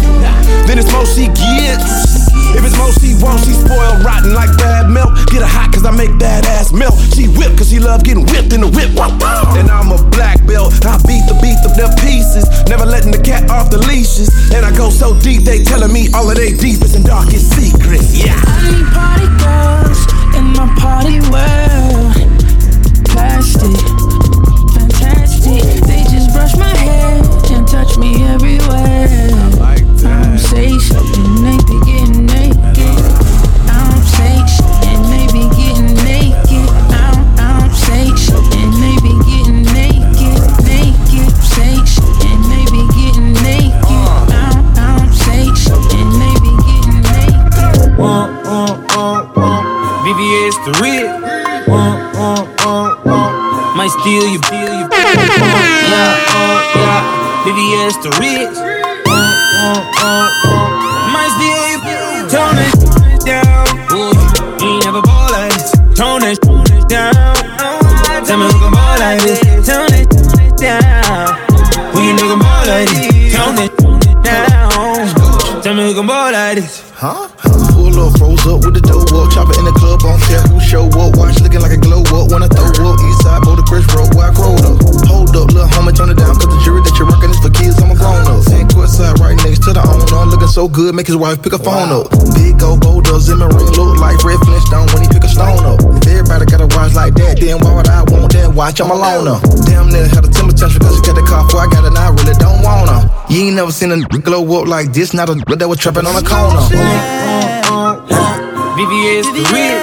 Then 0.66 0.80
it's 0.80 0.90
more 0.90 1.06
she 1.06 1.28
gets. 1.28 2.09
If 2.56 2.64
it's 2.64 2.76
more 2.76 2.92
she 2.98 3.14
wants, 3.18 3.46
she 3.46 3.54
spoiled 3.54 4.04
rotten 4.04 4.34
like 4.34 4.50
bad 4.58 4.90
milk. 4.90 5.14
Get 5.30 5.42
her 5.42 5.50
hot 5.50 5.72
cause 5.72 5.84
I 5.84 5.90
make 5.90 6.12
that 6.18 6.46
ass 6.46 6.72
melt. 6.72 6.98
She 7.14 7.28
whip 7.28 7.56
cause 7.56 7.70
she 7.70 7.78
love 7.78 8.04
getting 8.04 8.26
whipped 8.26 8.52
in 8.52 8.60
the 8.60 8.70
whip. 8.70 8.90
And 9.56 9.70
I'm 9.70 9.92
a 9.92 10.00
black 10.10 10.44
belt. 10.46 10.74
I 10.84 10.98
beat 11.06 11.24
the 11.30 11.38
beat 11.42 11.58
of 11.64 11.76
their 11.76 11.92
pieces. 12.02 12.48
Never 12.68 12.86
letting 12.86 13.12
the 13.12 13.22
cat 13.22 13.50
off 13.50 13.70
the 13.70 13.78
leashes. 13.78 14.28
And 14.52 14.66
I 14.66 14.74
go 14.76 14.90
so 14.90 15.18
deep, 15.20 15.42
they 15.42 15.62
telling 15.62 15.92
me 15.92 16.08
all 16.14 16.28
of 16.28 16.36
their 16.36 16.54
deepest 16.56 16.96
and 16.96 17.04
darkest 17.04 17.54
secrets. 17.54 18.14
Yeah. 18.16 18.34
I 18.34 18.58
need 18.70 18.86
party 18.94 19.28
girls 19.38 20.00
in 20.34 20.46
my 20.58 20.66
party 20.78 21.20
world. 21.30 22.14
Plastic, 23.06 23.78
fantastic. 24.74 25.62
They 25.86 26.02
just 26.10 26.32
brush 26.32 26.56
my 26.56 26.74
hair 26.76 27.22
and 27.54 27.66
touch 27.66 27.98
me 27.98 28.22
everywhere. 28.24 29.30
I'm 30.02 30.38
safe 30.38 30.90
and 30.90 31.38
they 31.44 31.58
be 31.64 31.78
getting 31.84 31.90
naked. 31.90 31.99
So 90.60 90.68
good, 90.68 90.94
make 90.94 91.06
his 91.06 91.16
wife 91.16 91.40
pick 91.40 91.54
a 91.54 91.58
phone 91.58 91.88
up. 91.88 92.10
Big 92.36 92.62
old 92.62 92.82
boulders 92.82 93.30
in 93.30 93.38
my 93.38 93.46
ring, 93.46 93.72
look 93.80 93.96
like 93.96 94.20
Fred 94.20 94.36
Flintstone 94.44 94.86
when 94.92 95.00
he 95.00 95.08
pick 95.08 95.24
a 95.24 95.28
stone 95.28 95.64
up. 95.64 95.80
If 95.96 96.06
everybody 96.12 96.44
got 96.44 96.60
a 96.60 96.68
watch 96.76 96.92
like 96.92 97.14
that, 97.14 97.40
then 97.40 97.56
why 97.64 97.72
would 97.76 97.88
I 97.88 98.04
want 98.12 98.30
that 98.34 98.52
watch? 98.52 98.78
I'm 98.78 98.90
alone 98.90 99.24
now. 99.24 99.40
Damn 99.64 99.88
near 99.88 100.04
had 100.06 100.22
a 100.22 100.28
temper 100.28 100.52
tantrum 100.52 100.84
cause 100.84 100.96
she 100.96 101.02
got 101.08 101.16
the 101.16 101.24
car 101.24 101.48
before 101.48 101.64
I 101.64 101.66
got 101.72 101.84
it, 101.84 101.96
and 101.96 101.96
I 101.96 102.12
really 102.12 102.36
don't 102.36 102.60
want 102.60 102.92
her. 102.92 103.08
You 103.32 103.48
ain't 103.48 103.56
never 103.56 103.72
seen 103.72 103.90
a 103.90 104.04
glow 104.04 104.44
up 104.60 104.68
like 104.68 104.92
this, 104.92 105.14
not 105.14 105.30
a 105.30 105.34
that 105.56 105.66
was 105.66 105.78
trapping 105.80 106.04
on 106.04 106.12
the 106.12 106.28
corner. 106.28 106.60
VVS 108.76 109.32
the 109.32 109.40
real. 109.56 109.80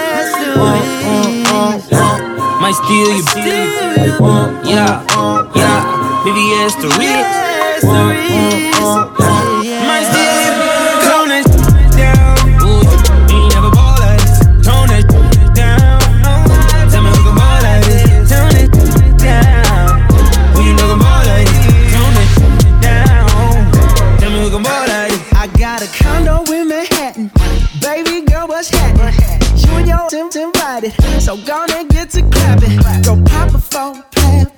Might 2.62 2.78
steal 2.78 3.10
you, 3.18 3.26
uh, 4.22 4.46
yeah, 4.62 5.02
yeah. 5.58 6.22
VVS 6.22 6.78
the 6.78 6.88
real. 7.02 7.26
Baby 27.88 28.20
girl, 28.26 28.46
what's 28.46 28.68
happening? 28.68 29.14
You 29.56 29.72
and 29.78 29.88
your 29.88 30.10
Tim's 30.10 30.36
invited. 30.36 30.92
So 31.22 31.38
gonna 31.38 31.84
get 31.84 32.10
to 32.10 32.20
clapping. 32.20 32.76
Go 33.02 33.16
pop 33.24 33.54
a 33.54 33.58
phone, 33.58 34.02
Pop, 34.12 34.57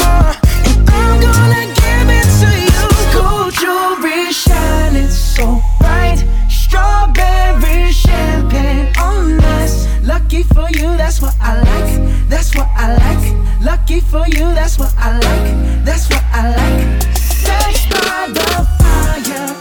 Lucky 13.91 14.05
for 14.05 14.25
you, 14.27 14.53
that's 14.53 14.79
what 14.79 14.93
I 14.97 15.11
like. 15.11 15.83
That's 15.83 16.09
what 16.09 16.23
I 16.31 16.55
like. 16.55 17.03
Sex 17.13 17.87
by 17.87 18.27
the 18.31 18.65
fire 18.79 19.60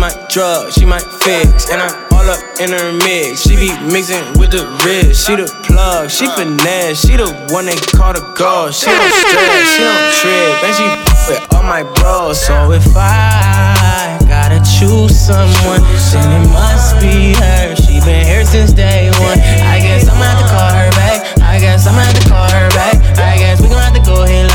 might 0.00 0.30
drug, 0.30 0.72
she 0.72 0.86
might 0.86 1.04
fix. 1.04 1.68
And 1.70 1.80
I'm 1.80 1.92
all 2.16 2.24
up 2.24 2.40
in 2.58 2.72
her 2.72 2.92
mix. 3.04 3.44
She 3.44 3.54
be 3.54 3.68
mixing 3.92 4.24
with 4.40 4.50
the 4.50 4.64
wrist. 4.80 5.26
She 5.26 5.36
the 5.36 5.44
plug, 5.68 6.08
she 6.10 6.24
finesse. 6.32 7.04
She 7.04 7.20
the 7.20 7.28
one 7.52 7.66
they 7.66 7.76
call 7.92 8.16
the 8.16 8.24
girl. 8.32 8.72
She 8.72 8.88
don't 8.88 9.12
stress, 9.12 9.76
she 9.76 9.84
don't 9.84 10.08
trip. 10.16 10.64
And 10.64 10.72
she 10.72 10.86
with 11.28 11.44
all 11.52 11.62
my 11.62 11.84
bros. 12.00 12.40
So 12.40 12.72
if 12.72 12.88
I 12.96 14.16
gotta 14.24 14.64
choose 14.64 15.12
someone, 15.12 15.84
then 16.16 16.28
it 16.40 16.48
must 16.48 16.96
be 16.96 17.36
her. 17.36 17.76
She 17.76 18.00
been 18.00 18.24
here 18.24 18.44
since 18.44 18.72
day 18.72 19.12
one. 19.20 19.38
I 19.68 19.84
guess 19.84 20.08
I'ma 20.08 20.24
have 20.24 20.40
to 20.40 20.48
call 20.48 20.72
her 20.80 20.90
back. 20.96 21.38
I 21.44 21.60
guess 21.60 21.86
I'ma 21.86 22.00
have 22.00 22.16
to 22.16 22.28
call 22.28 22.48
her 22.48 22.68
back. 22.70 22.96
I 23.20 23.36
guess 23.36 23.60
we 23.60 23.68
gon' 23.68 23.84
have 23.84 23.94
to 23.94 24.00
go 24.00 24.24
hit 24.24 24.49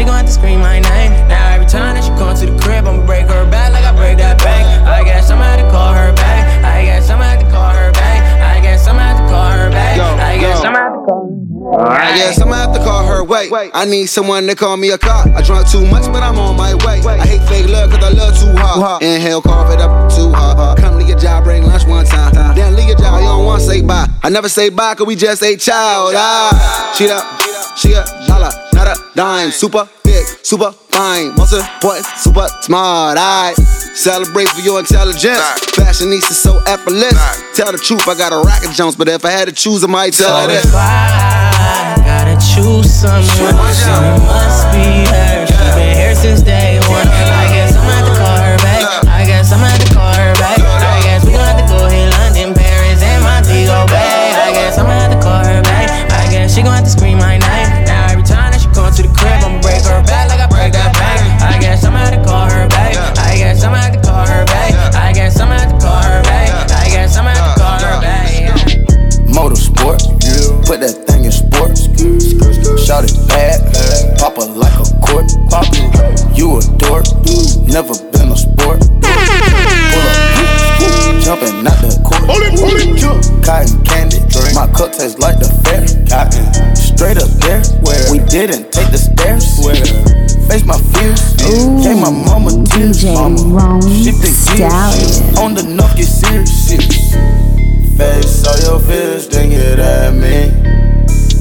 she 0.00 0.06
gon' 0.06 0.16
have 0.16 0.26
to 0.26 0.32
scream 0.32 0.60
my 0.60 0.80
name. 0.80 1.12
Now 1.28 1.52
every 1.52 1.66
time 1.66 1.94
that 1.94 2.04
she 2.04 2.10
come 2.16 2.34
to 2.34 2.46
the 2.46 2.56
crib, 2.62 2.88
I'ma 2.88 3.04
break 3.04 3.26
her 3.26 3.44
back 3.50 3.72
like 3.72 3.84
I 3.84 3.94
break 3.94 4.16
that 4.16 4.38
bank. 4.38 4.64
I 4.88 5.04
guess 5.04 5.30
I'ma 5.30 5.44
have 5.44 5.60
to 5.60 5.70
call 5.70 5.92
her 5.92 6.12
back. 6.14 6.64
I 6.64 6.84
guess 6.84 7.10
I'ma 7.10 7.24
have 7.24 7.40
to 7.40 7.50
call 7.50 7.70
her 7.70 7.92
back. 7.92 8.20
I 8.40 8.60
guess 8.62 8.88
I'ma 8.88 9.00
have 9.00 9.18
to 9.20 9.28
call 9.28 9.50
her 9.50 9.68
back. 9.70 10.00
I 10.00 10.38
guess 10.40 10.64
I'ma 10.64 10.78
have 10.78 10.92
to 10.96 11.04
call 11.04 11.28
her 11.28 11.36
back. 11.92 12.00
I 12.00 12.16
guess 12.16 12.40
I'ma 12.40 12.54
have 12.54 12.72
to 12.72 12.78
call 12.80 13.04
her. 13.04 13.24
Wait, 13.24 13.52
I 13.52 13.84
need 13.84 14.06
someone 14.06 14.46
to 14.46 14.54
call 14.56 14.78
me 14.78 14.88
a 14.88 14.96
cop. 14.96 15.26
I 15.36 15.42
drunk 15.42 15.68
too 15.68 15.84
much, 15.86 16.06
but 16.10 16.22
I'm 16.22 16.38
on 16.38 16.56
my 16.56 16.74
way. 16.86 17.04
I 17.04 17.26
hate 17.26 17.46
fake 17.46 17.68
love, 17.68 17.90
cause 17.90 18.02
I 18.02 18.08
love 18.08 18.32
too 18.40 18.56
hard. 18.56 19.02
Inhale, 19.02 19.42
cough 19.42 19.70
it 19.70 19.80
up 19.80 20.10
too 20.10 20.32
hard. 20.32 20.78
Come 20.78 20.98
to 20.98 21.04
your 21.04 21.18
job, 21.18 21.44
bring 21.44 21.64
lunch 21.64 21.84
one 21.86 22.06
time. 22.06 22.32
Then 22.56 22.74
leave 22.74 22.88
your 22.88 22.96
job, 22.96 23.20
you 23.20 23.26
don't 23.26 23.44
wanna 23.44 23.60
say 23.60 23.82
bye. 23.82 24.08
I 24.22 24.30
never 24.30 24.48
say 24.48 24.70
bye, 24.70 24.94
cause 24.94 25.06
we 25.06 25.14
just 25.14 25.42
a 25.42 25.56
child. 25.56 26.14
Ah, 26.16 26.94
she 26.96 27.10
up, 27.10 27.76
she 27.76 27.92
a 27.92 28.02
dollar, 28.26 28.50
not 28.84 28.96
a 28.96 29.14
dime. 29.14 29.50
Super 29.50 29.88
big, 30.02 30.24
super 30.42 30.72
fine. 30.72 31.34
Most 31.36 31.52
important, 31.52 32.06
super 32.16 32.48
smart. 32.62 33.18
I 33.18 33.52
celebrate 33.94 34.48
for 34.48 34.60
your 34.60 34.78
intelligence. 34.80 35.40
Fashionista 35.76 36.32
so 36.32 36.58
effortless. 36.66 37.14
Tell 37.54 37.72
the 37.72 37.78
truth, 37.78 38.08
I 38.08 38.16
got 38.16 38.32
a 38.32 38.40
racket 38.46 38.70
Jones, 38.72 38.96
but 38.96 39.08
if 39.08 39.24
I 39.24 39.30
had 39.30 39.48
to 39.48 39.54
choose, 39.54 39.84
I 39.84 39.86
might 39.86 40.12
tell 40.14 40.34
her 40.34 40.42
So 40.42 40.48
this. 40.48 40.64
if 40.64 40.74
I 40.74 41.94
gotta 42.04 42.36
choose 42.40 42.90
someone, 42.92 43.56
then 43.84 44.16
it 44.16 44.24
must 44.24 44.72
be 44.72 45.04
her. 45.10 45.46
She 45.46 45.54
been 45.76 45.96
here 45.96 46.14
since 46.14 46.40
day 46.42 46.80
one. 46.88 47.09
Didn't 88.30 88.70
take 88.70 88.90
the 88.92 88.98
stairs. 88.98 89.58
Where 89.58 89.74
face 90.46 90.64
my 90.64 90.78
fears, 90.94 91.34
gave 91.82 91.98
my 91.98 92.10
mama 92.10 92.50
tears. 92.70 93.02
DJ 93.02 93.14
Mama, 93.14 93.42
Rome 93.50 93.82
shift 93.82 94.22
the 94.22 94.30
gears 94.54 95.18
on 95.38 95.54
the 95.54 95.64
knock, 95.64 95.96
get 95.96 96.06
serious. 96.06 96.70
Face 97.98 98.46
all 98.46 98.58
your 98.62 98.78
fears, 98.86 99.26
then 99.28 99.50
get 99.50 99.80
at 99.80 100.14
me. 100.14 100.54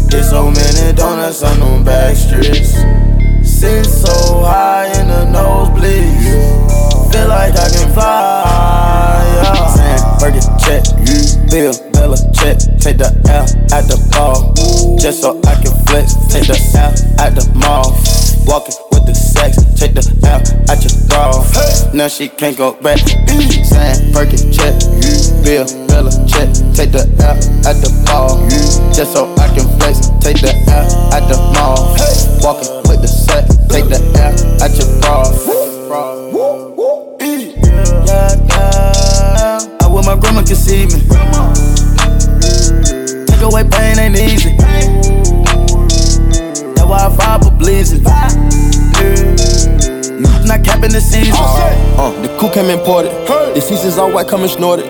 Get 0.10 0.23
so 0.23 0.49
many 0.49 0.93
donuts 0.97 1.43
on 1.43 1.60
them 1.60 1.84
back 1.84 2.15
streets. 2.15 2.73
Sit 3.45 3.86
so 3.86 4.41
high 4.41 4.89
in 4.99 5.08
the 5.08 5.30
nosebleeds. 5.30 7.13
Feel 7.13 7.28
like 7.28 7.54
I 7.54 7.69
can 7.69 7.93
fly. 7.93 9.23
Yeah. 9.43 9.67
Saying, 9.78 10.04
Burger 10.19 10.45
check, 10.58 10.84
you, 11.06 11.21
Bill, 11.52 11.91
Bella 11.91 12.17
check. 12.34 12.58
Take 12.80 12.97
the 12.97 13.13
L 13.30 13.45
at 13.78 13.86
the 13.86 13.97
ball. 14.12 14.97
Just 14.97 15.21
so 15.21 15.39
flex. 15.89 16.13
Take 16.30 16.45
the 16.45 16.58
L 16.78 16.93
at 17.19 17.34
the 17.36 17.43
mall. 17.58 17.97
Walking 18.45 18.78
with 18.93 19.06
the 19.06 19.13
sex. 19.13 19.58
Take 19.75 19.93
the 19.97 20.06
L 20.23 20.39
at 20.69 20.80
your 20.86 20.93
bra. 21.10 21.34
Now 21.93 22.08
she 22.08 22.30
can't 22.30 22.56
go 22.56 22.73
back. 22.80 22.99
Saying, 22.99 24.13
Burger 24.13 24.38
check, 24.54 24.78
Bill, 25.43 25.65
Bella 25.89 26.13
check. 26.30 26.49
Take 26.78 26.93
the 26.93 27.04
L 27.25 27.38
at 27.65 27.78
the 27.82 27.89
ball. 28.06 28.38
Just 28.93 29.13
so 29.13 29.34
I 29.36 29.49
can 29.54 29.67
flex. 29.82 30.10
Take 30.21 30.39
the 30.41 30.54
L 30.69 30.86
at 31.13 31.25
the 31.28 31.38
mall. 31.58 31.97
Walking 32.45 32.69
with 32.88 33.02
the 33.02 33.10
sex. 33.10 33.58
Take 33.67 33.89
the 33.89 33.99
L 34.15 34.34
at 34.62 34.71
your 34.78 34.88
bra. 35.02 35.25
I 39.82 39.88
wish 39.91 40.06
my 40.06 40.15
grandma 40.15 40.41
could 40.41 40.56
see 40.56 40.86
me. 40.86 41.02
Take 43.25 43.41
away 43.41 43.63
pain 43.69 43.97
ain't 43.99 44.17
easy. 44.17 45.18
That's 46.89 47.19
why 47.19 47.28
I 47.28 47.38
fire 47.38 47.39
for 47.39 47.52
blazing. 47.56 48.02
Not 50.47 50.63
capping 50.65 50.91
the 50.91 50.99
season. 50.99 51.36
Uh, 51.38 52.10
the 52.23 52.36
coupe 52.39 52.54
came 52.54 52.65
imported. 52.65 53.12
The 53.54 53.62
seasons 53.62 53.99
all 53.99 54.12
white, 54.12 54.28
coming 54.28 54.47
snorted. 54.47 54.86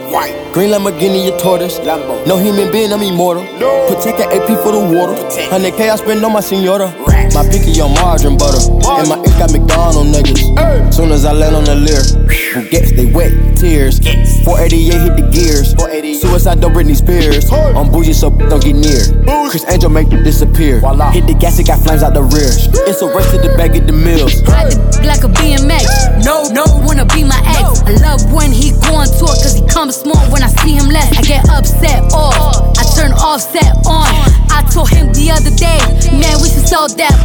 Green 0.53 0.69
Lamborghini, 0.71 1.27
a 1.27 1.37
tortoise. 1.37 1.77
No 2.25 2.37
human 2.37 2.71
being, 2.71 2.93
I'm 2.93 3.01
immortal. 3.01 3.43
Protect 3.89 4.17
the 4.17 4.27
AP 4.31 4.47
for 4.63 4.71
the 4.71 4.79
water. 4.79 5.15
100K 5.51 5.89
I 5.91 5.95
spend 5.97 6.23
on 6.23 6.31
my 6.31 6.39
senora. 6.39 6.87
My 7.33 7.47
picky 7.47 7.79
on 7.81 7.93
margarine 7.93 8.37
butter. 8.37 8.59
And 8.99 9.07
my 9.07 9.17
ink 9.17 9.35
got 9.37 9.51
McDonald 9.51 10.07
niggas. 10.07 10.93
Soon 10.93 11.11
as 11.11 11.25
I 11.25 11.33
land 11.33 11.55
on 11.55 11.63
the 11.63 11.75
Lear, 11.75 12.01
Bugattis, 12.53 12.95
they 12.95 13.05
wet, 13.11 13.31
tears. 13.57 13.99
488 14.43 15.01
hit 15.01 15.15
the 15.17 15.25
gears. 15.31 15.75
Suicide, 16.21 16.59
don't 16.59 16.73
Britney 16.73 16.95
Spears. 16.95 17.49
I'm 17.51 17.91
bougie, 17.91 18.13
so 18.13 18.29
don't 18.29 18.61
get 18.63 18.75
near. 18.75 19.01
Criss 19.49 19.65
Angel 19.69 19.89
make 19.89 20.11
it 20.11 20.23
disappear. 20.23 20.81
Hit 21.11 21.27
the 21.27 21.35
gas, 21.39 21.59
it 21.59 21.67
got 21.67 21.79
flames 21.79 22.03
out 22.03 22.13
the 22.13 22.23
rear. 22.23 22.51
It's 22.87 23.01
a 23.01 23.07
race 23.07 23.31
to 23.31 23.37
the 23.37 23.55
bag 23.55 23.75
of 23.75 23.87
the 23.87 23.93
mills. 23.93 24.41
Ride 24.43 24.71
the 24.71 24.89
like 25.07 25.23
a 25.23 25.31
BMX. 25.31 26.23
No, 26.25 26.43
no, 26.51 26.65
wanna 26.85 27.05
be 27.05 27.23
my 27.23 27.39
ex. 27.45 27.81
I 27.87 27.95
love 28.03 28.21
when 28.33 28.51
he 28.51 28.71
go 28.85 28.99
on 28.99 29.07
tour, 29.07 29.33
cause 29.33 29.55
he 29.55 29.65
comes 29.65 29.95
small 29.97 30.19
when 30.29 30.43
I 30.43 30.49
see 30.61 30.75
him 30.75 30.89
less. 30.89 31.09
I 31.17 31.21
get 31.21 31.47
upset 31.49 32.03
off, 32.13 32.77
I 32.77 32.83
turn 32.93 33.11
offset 33.13 33.73
on. 33.87 34.11
I 34.51 34.61
told 34.69 34.89
him 34.89 35.13
the 35.13 35.31
other 35.31 35.53
day, 35.55 35.79
man, 36.13 36.37
we 36.41 36.49
should 36.49 36.67
sell 36.67 36.87
that 36.87 37.15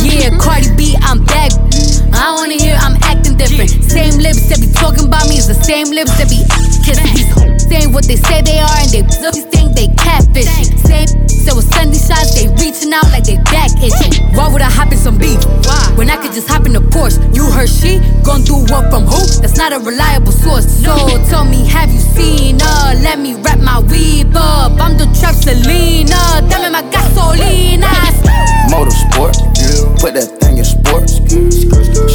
Yeah, 0.00 0.36
Cardi 0.38 0.74
B, 0.76 0.96
I'm 1.00 1.24
back. 1.24 1.52
I 2.12 2.34
wanna 2.36 2.54
hear 2.54 2.76
I'm 2.80 2.96
acting 3.02 3.36
different. 3.36 3.70
Same 3.84 4.18
lips 4.20 4.48
that 4.48 4.60
be 4.60 4.68
talking 4.72 5.06
about 5.06 5.28
me 5.28 5.36
is 5.36 5.46
the 5.46 5.54
same 5.54 5.88
lips 5.88 6.16
that 6.18 6.28
be 6.28 6.40
kissing. 6.84 7.58
Saying 7.68 7.92
what 7.92 8.04
they 8.04 8.16
say 8.16 8.42
they 8.42 8.58
are, 8.58 8.78
and 8.80 8.90
they 8.90 9.02
think 9.52 9.74
they 9.76 9.88
catfish. 9.96 10.48
Same 10.84 11.08
so 11.40 11.56
with 11.56 11.72
Sunday 11.72 11.96
shots, 11.96 12.36
they 12.36 12.48
reaching 12.60 12.92
out 12.92 13.08
like 13.16 13.24
they 13.24 13.36
back 13.48 13.72
itching. 13.80 14.12
Why 14.36 14.52
would 14.52 14.60
I 14.60 14.68
hop 14.68 14.92
in 14.92 14.98
some 14.98 15.16
beef? 15.16 15.40
When 15.96 16.10
I 16.10 16.16
could 16.20 16.32
just 16.32 16.48
hop 16.48 16.66
in 16.66 16.72
the 16.74 16.80
Porsche. 16.80 17.16
You 17.34 17.44
heard 17.50 17.70
she 17.70 17.98
gon' 18.22 18.42
do 18.44 18.60
what 18.68 18.90
from 18.90 19.08
who? 19.08 19.20
That's 19.40 19.56
not 19.56 19.72
a 19.72 19.78
reliable 19.78 20.32
source. 20.32 20.68
So 20.68 20.92
tell 21.32 21.44
me, 21.44 21.66
have 21.66 21.90
you 21.90 22.00
seen 22.00 22.60
her? 22.60 22.94
Let 23.00 23.18
me 23.18 23.34
wrap 23.40 23.58
my 23.58 23.80
weave 23.80 24.36
up. 24.36 24.72
I'm 24.80 24.98
the 24.98 25.08
trap 25.18 25.34
Selena. 25.34 26.44
Dame 26.48 26.72
my 26.72 26.82
gasolina. 26.92 28.09
Motorsport, 28.70 29.34
put 29.98 30.14
that 30.14 30.38
thing 30.40 30.58
in 30.58 30.64
sports. 30.64 31.18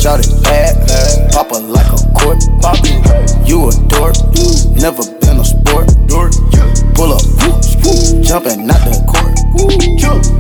Shout 0.02 0.24
it 0.24 0.32
bad, 0.44 0.76
pop 1.32 1.52
it 1.52 1.68
like 1.68 1.92
a 1.92 2.00
court. 2.16 2.40
You 3.46 3.68
a 3.68 3.72
dork, 3.92 4.16
never 4.80 5.04
been 5.20 5.38
a 5.40 5.46
sport. 5.46 5.92
Pull 6.96 7.12
up, 7.12 7.22
jumping 8.24 8.72
out 8.72 8.82
the 8.88 8.96
court. 9.04 9.36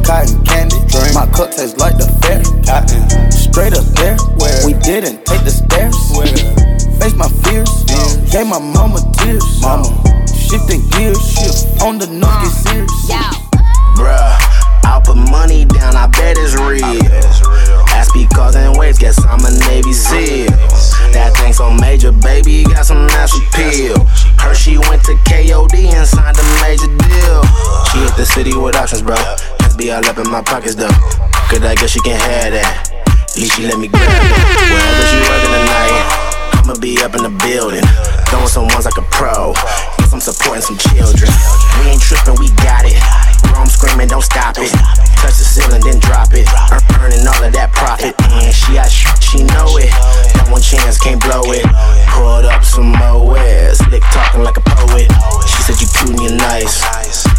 Cotton 0.08 0.40
candy, 0.46 0.80
my 1.14 1.28
cup 1.36 1.52
tastes 1.52 1.78
like 1.78 1.98
the 1.98 2.08
fair. 2.24 2.42
Straight 3.32 3.74
up 3.76 3.86
there, 4.00 4.16
we 4.66 4.74
didn't 4.80 5.26
take 5.26 5.44
the 5.44 5.52
stairs. 5.52 5.96
Face 6.98 7.16
my 7.16 7.28
fears, 7.44 7.84
gave 8.32 8.48
my 8.48 8.60
mama 8.60 9.04
tears. 9.20 9.44
Mama, 9.62 9.92
shifting 10.32 10.80
gears, 10.96 11.20
on 11.84 12.00
the 12.00 12.08
knock, 12.08 12.44
get 12.44 12.52
serious. 12.52 13.12
Bruh, 14.00 14.36
I'll 14.86 15.02
put 15.02 15.18
money 15.18 15.66
down, 15.66 15.96
I 15.96 16.08
bet 16.08 16.38
it's 16.38 16.54
real. 16.56 17.02
Ask 17.92 18.14
because 18.14 18.56
and 18.56 18.78
ways, 18.78 18.98
guess 18.98 19.18
I'm 19.26 19.44
a 19.44 19.52
Navy 19.68 19.94
SEAL. 19.94 20.52
That 21.12 21.34
thing 21.38 21.54
so 21.54 21.72
major, 21.72 22.12
baby, 22.12 22.64
got 22.64 22.86
some 22.86 23.10
ass 23.18 23.34
appeal. 23.34 24.06
Heard 24.38 24.56
she 24.56 24.78
went 24.78 25.04
to 25.06 25.16
KOD 25.26 25.92
and 25.92 26.08
signed 26.08 26.38
a 26.38 26.46
major 26.62 26.88
deal. 26.88 27.42
She 27.92 27.98
hit 28.06 28.16
the 28.16 28.26
city 28.26 28.56
with 28.56 28.76
options, 28.76 29.02
bro. 29.02 29.18
Be 29.78 29.92
all 29.92 30.06
up 30.06 30.18
in 30.18 30.30
my 30.32 30.42
pockets, 30.42 30.76
though. 30.76 30.94
Cause 31.52 31.62
I 31.62 31.76
guess 31.76 31.92
she 31.92 32.00
can 32.00 32.16
have 32.16 32.54
that. 32.54 32.92
At 33.12 33.36
least 33.36 33.56
she 33.56 33.68
let 33.68 33.78
me 33.78 33.88
grab 33.90 34.08
it. 34.08 34.56
Wherever 34.72 35.04
she 35.12 35.20
working 35.28 35.52
tonight, 35.52 36.35
I'ma 36.66 36.82
be 36.82 36.98
up 37.06 37.14
in 37.14 37.22
the 37.22 37.30
building. 37.46 37.86
Throwing 38.26 38.50
some 38.50 38.66
ones 38.74 38.86
like 38.90 38.98
a 38.98 39.06
pro. 39.14 39.54
Guess 40.02 40.14
I'm 40.14 40.20
supporting 40.20 40.66
some 40.66 40.78
children. 40.82 41.30
We 41.78 41.94
ain't 41.94 42.02
tripping, 42.02 42.42
we 42.42 42.50
got 42.66 42.90
it. 42.90 42.98
Rome 43.54 43.70
screaming, 43.70 44.08
don't 44.10 44.26
stop 44.26 44.58
it. 44.58 44.74
Touch 45.22 45.38
the 45.38 45.46
ceiling, 45.46 45.82
then 45.86 46.00
drop 46.02 46.34
it. 46.34 46.50
Earn- 46.74 46.82
Earning 47.06 47.22
all 47.30 47.38
of 47.46 47.54
that 47.54 47.70
profit. 47.70 48.18
And 48.42 48.50
she 48.50 48.82
out, 48.82 48.90
sh- 48.90 49.14
she 49.22 49.46
know 49.46 49.78
it. 49.78 49.94
That 50.36 50.48
one 50.52 50.62
chance 50.62 51.00
can't 51.00 51.22
blow 51.24 51.44
it. 51.52 51.66
Pulled 52.12 52.46
up 52.46 52.64
some 52.64 52.94
Moeds. 52.94 53.80
Slick 53.84 54.04
talking 54.12 54.44
like 54.44 54.58
a 54.58 54.64
poet. 54.66 55.08
She 55.48 55.60
said 55.64 55.80
you 55.80 55.88
cute 55.88 56.12
and 56.12 56.22
you 56.22 56.32
nice. 56.38 56.84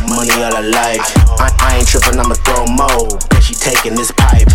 Money 0.08 0.32
all 0.42 0.54
I 0.56 0.62
like. 0.64 1.04
I, 1.40 1.52
I 1.60 1.68
ain't 1.78 1.88
tripping, 1.88 2.18
I'ma 2.18 2.34
throw 2.46 2.64
mo. 2.66 2.88
Bet 3.30 3.42
she 3.42 3.54
taking 3.54 3.94
this 3.94 4.10
pipe. 4.12 4.48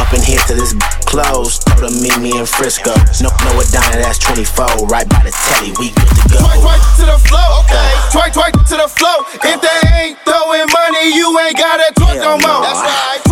Up 0.00 0.12
in 0.12 0.20
here 0.22 0.40
to 0.50 0.54
this 0.54 0.72
b- 0.74 0.84
close. 1.08 1.58
Told 1.58 1.88
her 1.88 1.94
meet 2.00 2.16
me 2.20 2.36
in 2.38 2.46
Frisco. 2.46 2.92
No, 3.22 3.30
no, 3.44 3.50
a 3.60 3.64
diner, 3.72 4.00
that's 4.02 4.18
24. 4.18 4.88
Right 4.88 5.08
by 5.08 5.22
the 5.24 5.32
telly, 5.32 5.72
we 5.80 5.92
good 5.92 6.10
to 6.10 6.24
go. 6.32 6.38
Twerk, 6.44 6.60
twerk 6.64 6.82
to 7.00 7.04
the 7.08 7.18
flow. 7.28 7.48
Okay. 7.64 7.90
Twerk, 8.12 8.32
twerk 8.36 8.54
to 8.56 8.76
the 8.76 8.88
flow. 8.88 9.24
If 9.44 9.58
they 9.60 9.78
ain't 9.96 10.18
throwing 10.24 10.68
money, 10.68 11.14
you 11.16 11.32
ain't 11.40 11.56
gotta 11.56 11.88
twerk 11.96 12.20
no 12.20 12.36
more. 12.40 12.60
That's 12.64 12.82
right. 12.82 13.22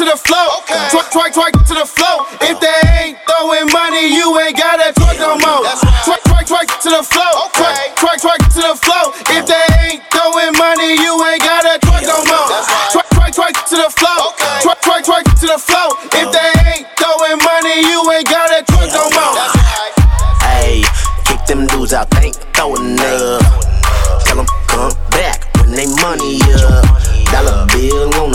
To 0.00 0.04
the 0.04 0.16
flow. 0.16 0.64
Okay. 0.64 0.88
Twerk, 0.88 1.12
twerk, 1.12 1.32
twerk 1.36 1.52
to 1.68 1.74
the 1.74 1.84
flow. 1.84 2.24
If 2.40 2.58
they 2.60 2.80
ain't 3.04 3.18
throwing 3.28 3.68
money, 4.00 4.14
you 4.14 4.38
ain't 4.40 4.56
gotta 4.56 4.92
twerk 4.92 5.18
no 5.18 5.36
more. 5.36 5.64
Twerk, 6.04 6.22
twerk, 6.24 6.46
twerk 6.46 6.80
to 6.82 6.88
the 6.90 7.02
flow. 7.02 7.48
Twerk, 7.52 7.76
twerk, 7.96 8.18
twerk 8.20 8.42
to 8.54 8.60
the 8.60 8.74
flow. 8.76 9.12
If 9.28 9.46
they 9.46 9.66
ain't 9.84 10.02
throwing 10.10 10.56
money, 10.56 10.94
you 10.96 11.12
ain't 11.26 11.42
gotta 11.42 11.78
twerk 11.86 12.02
no 12.06 12.24
more. 12.24 12.48
Twerk, 12.92 13.08
twerk, 13.10 13.32
twerk 13.34 13.68
to 13.68 13.76
the 13.76 13.90
flow. 13.90 14.32
Twerk, 14.62 14.80
twerk, 14.80 15.04
twerk 15.04 15.24
to 15.40 15.46
the 15.46 15.58
flow. 15.58 15.88
If 16.12 16.32
they 16.32 16.50
ain't 16.70 16.86
throwing 16.96 17.38
money, 17.44 17.80
you 17.88 18.00
ain't 18.12 18.28
gotta 18.28 18.64
twerk 18.64 18.92
no 18.92 19.04
more. 19.10 19.34
That's 19.36 19.56
right. 19.56 19.94
Ayy, 20.64 20.84
kick 21.24 21.44
them 21.46 21.66
dudes 21.66 21.92
out, 21.92 22.10
they 22.10 22.26
ain't 22.26 22.36
throwing 22.54 22.98
up. 23.00 23.39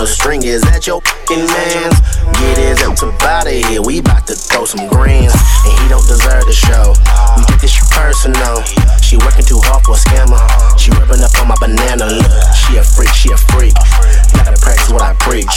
The 0.06 0.14
string, 0.14 0.46
is 0.46 0.62
that 0.70 0.86
your 0.86 1.02
fucking 1.02 1.50
man's? 1.50 1.98
Get 2.38 2.62
his 2.62 2.78
up 2.86 2.94
to 3.02 3.10
body 3.18 3.66
here, 3.66 3.82
we 3.82 4.06
bout 4.06 4.30
to 4.30 4.38
throw 4.38 4.62
some 4.62 4.86
grands. 4.86 5.34
And 5.66 5.74
he 5.82 5.86
don't 5.90 6.06
deserve 6.06 6.46
the 6.46 6.54
show. 6.54 6.94
We 7.34 7.42
take 7.50 7.66
this 7.66 7.74
shit 7.74 7.90
personal. 7.90 8.62
She 9.02 9.18
working 9.18 9.42
too 9.42 9.58
hard 9.66 9.82
for 9.82 9.98
a 9.98 10.00
scammer. 10.00 10.38
She 10.78 10.94
rubbing 10.94 11.26
up 11.26 11.34
on 11.42 11.50
my 11.50 11.58
banana. 11.58 12.06
Look, 12.06 12.30
she 12.54 12.78
a 12.78 12.86
freak, 12.86 13.10
she 13.18 13.34
a 13.34 13.40
freak. 13.50 13.74
Gotta 14.38 14.62
practice 14.62 14.94
what 14.94 15.02
I 15.02 15.18
preach. 15.18 15.50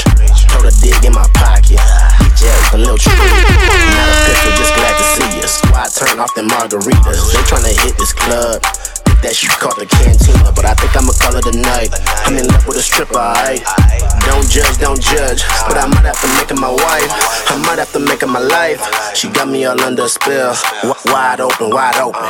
Told 0.49 0.65
her 0.65 0.73
dig 0.81 0.97
in 1.05 1.13
my 1.13 1.29
pocket. 1.37 1.77
Bitch 2.17 2.49
ass 2.49 2.73
a 2.73 2.81
little 2.81 2.97
treat. 2.97 3.21
Not 3.21 4.09
official, 4.17 4.53
just 4.57 4.73
glad 4.81 4.97
to 4.97 5.05
see 5.13 5.29
you. 5.37 5.45
Squad 5.45 5.93
turn 5.93 6.17
off 6.25 6.33
the 6.33 6.49
margaritas. 6.49 7.37
They 7.37 7.45
tryna 7.45 7.77
hit 7.85 8.01
this 8.01 8.17
club. 8.17 8.65
That 9.19 9.35
she 9.35 9.51
called 9.51 9.75
the 9.75 9.87
cantina, 9.91 10.48
night. 11.69 11.91
I'm 12.25 12.37
in 12.37 12.47
love 12.49 12.67
with 12.67 12.77
a 12.77 12.83
stripper, 12.83 13.19
alright? 13.19 13.63
Don't 14.25 14.49
judge, 14.49 14.77
don't 14.79 15.01
judge. 15.01 15.45
But 15.69 15.77
I 15.77 15.87
might 15.87 16.05
have 16.09 16.21
to 16.21 16.29
make 16.37 16.49
her 16.51 16.57
my 16.57 16.73
wife. 16.73 17.11
I 17.53 17.57
might 17.67 17.79
have 17.79 17.93
to 17.93 18.01
make 18.01 18.21
her 18.21 18.27
my 18.31 18.41
life. 18.41 18.81
She 19.15 19.29
got 19.29 19.49
me 19.49 19.65
all 19.65 19.81
under 19.81 20.05
a 20.05 20.09
spell. 20.09 20.57
W- 20.83 21.01
wide 21.13 21.41
open, 21.41 21.71
wide 21.71 21.97
open. 21.97 22.29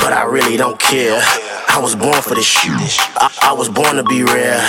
But 0.00 0.12
I 0.12 0.24
really 0.24 0.56
don't 0.56 0.78
care. 0.78 1.20
I 1.68 1.78
was 1.80 1.94
born 1.94 2.20
for 2.22 2.34
this 2.34 2.46
shit. 2.46 2.72
I, 3.18 3.50
I 3.50 3.52
was 3.52 3.68
born 3.68 3.96
to 3.96 4.04
be 4.04 4.22
rare. 4.22 4.60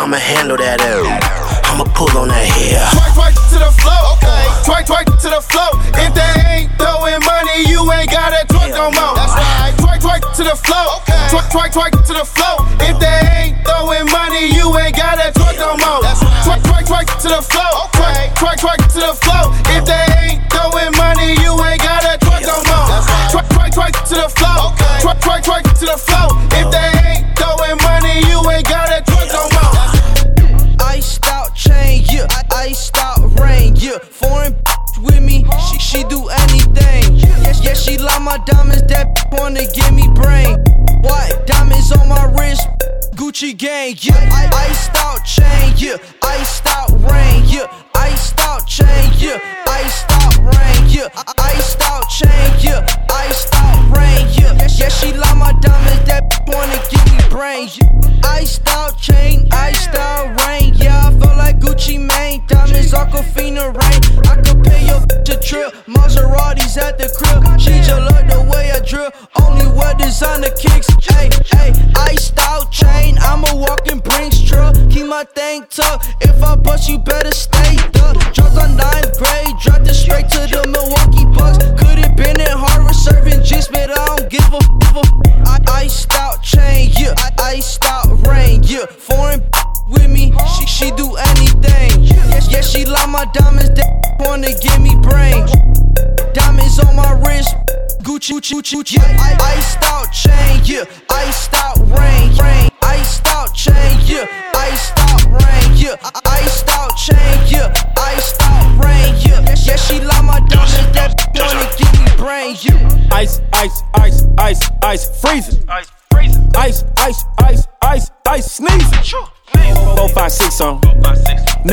I'ma 0.00 0.16
handle 0.16 0.56
that 0.56 0.80
L. 0.80 1.04
I'ma 1.68 1.84
pull 1.92 2.10
on 2.16 2.28
that 2.28 2.46
hair. 2.46 2.80
Twerk, 2.94 3.12
twerk 3.16 3.34
to 3.52 3.58
the 3.58 3.72
flow. 3.82 4.02
Okay. 4.16 4.44
Twerk, 4.64 4.84
twerk 4.86 5.06
to 5.22 5.28
the 5.28 5.42
flow. 5.42 5.70
If 5.98 6.14
they 6.14 6.32
ain't 6.46 6.70
throwing 6.78 7.20
money, 7.26 7.68
you 7.68 7.82
ain't 7.92 8.10
gotta 8.10 8.46
twerk 8.46 8.72
no 8.72 8.90
more. 8.94 9.14
That's 9.16 9.34
right. 9.34 9.77
Twerk, 10.48 10.56
twerk 10.56 10.56
the 10.56 10.56
flow. 10.56 10.96
Okay. 10.96 11.28
Twerk, 11.28 11.48
twerk, 11.50 11.70
twerk 11.72 12.06
to 12.06 12.12
the 12.14 12.24
flow. 12.24 12.56
If 12.80 12.98
they 12.98 13.20
ain't 13.36 13.66
throwing 13.66 14.06
money, 14.08 14.48
you 14.48 14.64
ain't 14.78 14.96
gotta 14.96 15.32
twerk 15.32 15.58
no 15.58 15.76
more. 15.76 16.00
Twerk, 16.40 16.62
twerk, 16.64 16.84
twerk 16.88 17.20
to 17.20 17.28
the 17.28 17.42
flow. 17.42 17.84
Okay. 17.92 18.32
Twerk, 18.34 18.56
twerk 18.56 18.80
to 18.94 19.00
the 19.00 19.14
flow. 19.20 19.52
If 19.76 19.84
they 19.84 20.06
ain't 20.16 20.50
throwing 20.50 20.92
tucked, 75.70 76.14
if 76.20 76.42
I 76.42 76.56
bust, 76.56 76.88
you 76.88 76.98
better 76.98 77.17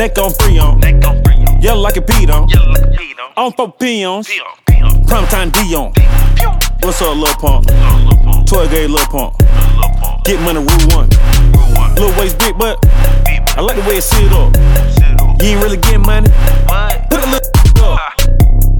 Neck 0.06 0.18
on 0.18 0.30
free 0.34 0.56
on. 0.56 0.80
Yellow 1.60 1.80
like 1.80 1.96
a 1.96 2.00
beat 2.00 2.30
on. 2.30 2.48
On 3.36 3.52
four 3.54 3.72
peons. 3.72 4.30
Prime 5.08 5.26
time 5.26 5.50
Deion. 5.50 5.90
What's 6.84 7.02
up, 7.02 7.16
Lil 7.16 7.34
Pump? 7.42 7.66
12 8.46 8.70
gauge 8.70 8.88
Lil 8.88 9.04
Pump. 9.06 9.36
Get 10.22 10.40
money, 10.42 10.60
rule 10.60 10.86
one. 10.94 11.08
Lil 11.96 12.16
waist 12.20 12.38
big, 12.38 12.56
but 12.56 12.78
I 13.58 13.62
like 13.62 13.74
the 13.74 13.82
way 13.82 13.96
it 13.96 14.02
sit 14.02 14.30
up. 14.30 14.54
You 15.42 15.48
ain't 15.48 15.62
really 15.64 15.76
getting 15.76 16.02
money. 16.02 16.30
Put 17.10 17.24
a 17.24 17.26
little 17.26 17.82
up. 17.82 17.98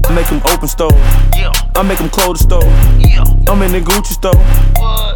I 0.07 0.15
make 0.15 0.27
them 0.27 0.41
open 0.45 0.69
store. 0.69 0.95
I 1.75 1.83
make 1.83 1.97
them 1.97 2.09
close 2.09 2.39
the 2.39 2.43
store. 2.47 2.63
I'm 3.51 3.61
in 3.63 3.73
the 3.73 3.81
Gucci 3.81 4.15
store. 4.15 4.39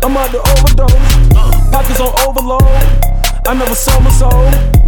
I'm 0.03 0.17
out 0.17 0.29
the 0.33 0.43
overdose. 0.43 1.71
Pockets 1.71 2.01
on 2.01 2.11
overload. 2.27 3.10
I 3.47 3.53
never 3.55 3.75
sold 3.75 4.03
my 4.03 4.11
soul. 4.11 4.29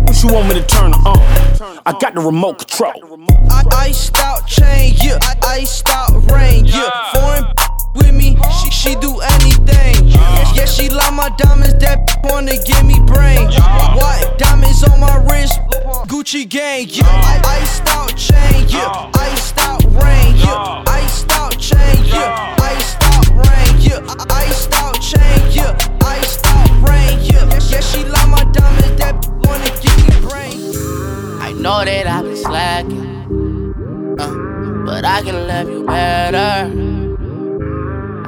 What 0.05 0.21
you 0.21 0.29
want 0.29 0.47
me 0.47 0.53
to 0.55 0.65
turn 0.65 0.93
on? 0.93 1.17
I 1.85 1.97
got 1.99 2.13
the 2.13 2.21
remote 2.21 2.59
control. 2.59 2.93
I 3.49 3.63
iced 3.87 4.17
out 4.19 4.47
chain, 4.47 4.93
yeah. 5.01 5.17
I 5.21 5.35
iced 5.59 5.89
out 5.89 6.11
rain, 6.31 6.65
yeah. 6.65 6.89
Foreign 7.13 7.45
with 7.95 8.13
me, 8.13 8.37
she 8.61 8.69
she 8.69 8.95
do 8.95 9.19
anything. 9.19 10.07
Yeah, 10.55 10.65
she 10.65 10.89
love 10.89 11.13
my 11.13 11.29
diamonds, 11.37 11.75
that 11.79 12.19
wanna 12.25 12.57
give 12.63 12.85
me 12.85 12.99
brain. 13.07 13.47
What? 13.97 14.37
Diamonds 14.37 14.83
on 14.83 14.99
my 14.99 15.17
wrist, 15.27 15.59
Gucci 16.07 16.47
gang, 16.47 16.87
yeah. 16.89 17.03
I 17.05 17.59
iced 17.59 17.87
out 17.89 18.15
chain, 18.15 18.69
yeah. 18.69 19.09
Iced 19.15 19.57
out 19.57 19.83
rain, 19.85 20.35
yeah. 20.37 20.83
Iced 20.87 21.31
out 21.31 21.59
chain, 21.59 22.05
yeah. 22.05 22.42
better. 35.93 36.71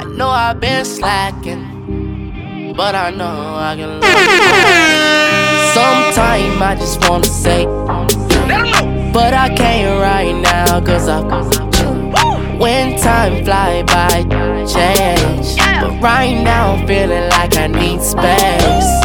I 0.02 0.04
know 0.18 0.30
I've 0.30 0.60
been 0.60 0.86
slacking, 0.86 2.74
but 2.78 2.94
I 2.94 3.10
know 3.10 3.38
I 3.70 3.76
can 3.76 3.90
learn. 4.02 4.26
Sometime 5.78 6.62
I 6.62 6.76
just 6.76 6.98
wanna 7.10 7.26
say, 7.26 7.66
but 9.18 9.34
I 9.34 9.48
can't 9.62 10.00
right 10.10 10.36
now, 10.52 10.80
cause 10.82 11.08
I. 11.08 11.20
When 12.64 12.98
time 12.98 13.44
fly 13.44 13.84
by, 13.84 14.24
change. 14.76 15.58
But 15.82 16.02
right 16.02 16.36
now 16.52 16.76
I'm 16.76 16.88
feeling 16.88 17.28
like 17.30 17.58
I 17.58 17.68
need 17.68 18.02
space. 18.02 19.05